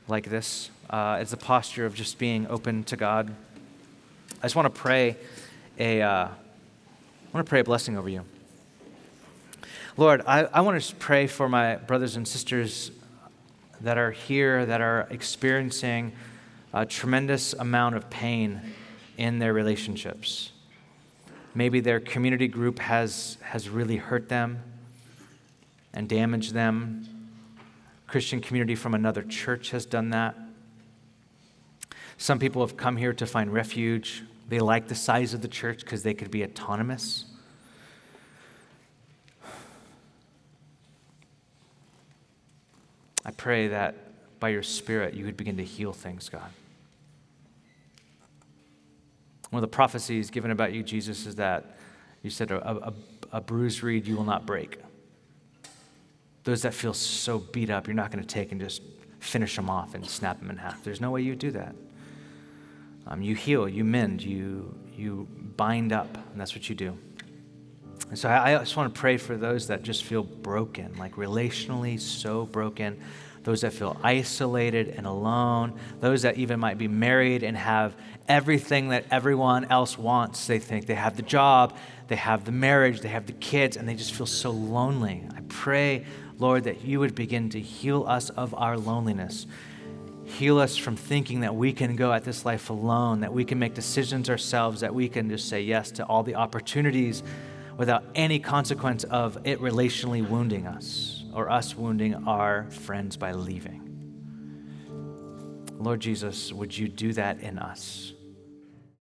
[0.07, 0.69] like this?
[0.89, 3.35] Uh, it's a posture of just being open to God.
[4.37, 5.17] I just want to pray
[5.77, 6.29] a, uh, I
[7.33, 8.23] want to pray a blessing over you.
[9.97, 12.89] Lord, I, I want to pray for my brothers and sisters
[13.81, 16.13] that are here, that are experiencing
[16.73, 18.61] a tremendous amount of pain
[19.17, 20.53] in their relationships.
[21.55, 24.61] Maybe their community group has, has really hurt them
[25.93, 27.07] and damaged them.
[28.07, 30.35] Christian community from another church has done that.
[32.17, 34.23] Some people have come here to find refuge.
[34.49, 37.25] They like the size of the church because they could be autonomous.
[43.25, 43.95] I pray that
[44.39, 46.49] by your Spirit you would begin to heal things, God.
[49.49, 51.77] One of the prophecies given about you, Jesus, is that
[52.21, 52.93] you said, a, a,
[53.33, 54.79] a bruised reed you will not break.
[56.43, 58.81] Those that feel so beat up, you're not going to take and just
[59.19, 60.83] finish them off and snap them in half.
[60.83, 61.75] There's no way you do that.
[63.07, 65.27] Um, you heal, you mend, you, you
[65.57, 66.97] bind up, and that's what you do.
[68.09, 71.15] And so I, I just want to pray for those that just feel broken, like
[71.15, 72.99] relationally so broken.
[73.43, 77.95] Those that feel isolated and alone, those that even might be married and have
[78.27, 80.47] everything that everyone else wants.
[80.47, 81.75] They think they have the job,
[82.07, 85.27] they have the marriage, they have the kids, and they just feel so lonely.
[85.35, 86.05] I pray,
[86.37, 89.47] Lord, that you would begin to heal us of our loneliness.
[90.25, 93.57] Heal us from thinking that we can go at this life alone, that we can
[93.57, 97.23] make decisions ourselves, that we can just say yes to all the opportunities
[97.77, 103.85] without any consequence of it relationally wounding us or us wounding our friends by leaving.
[105.77, 108.13] Lord Jesus, would you do that in us?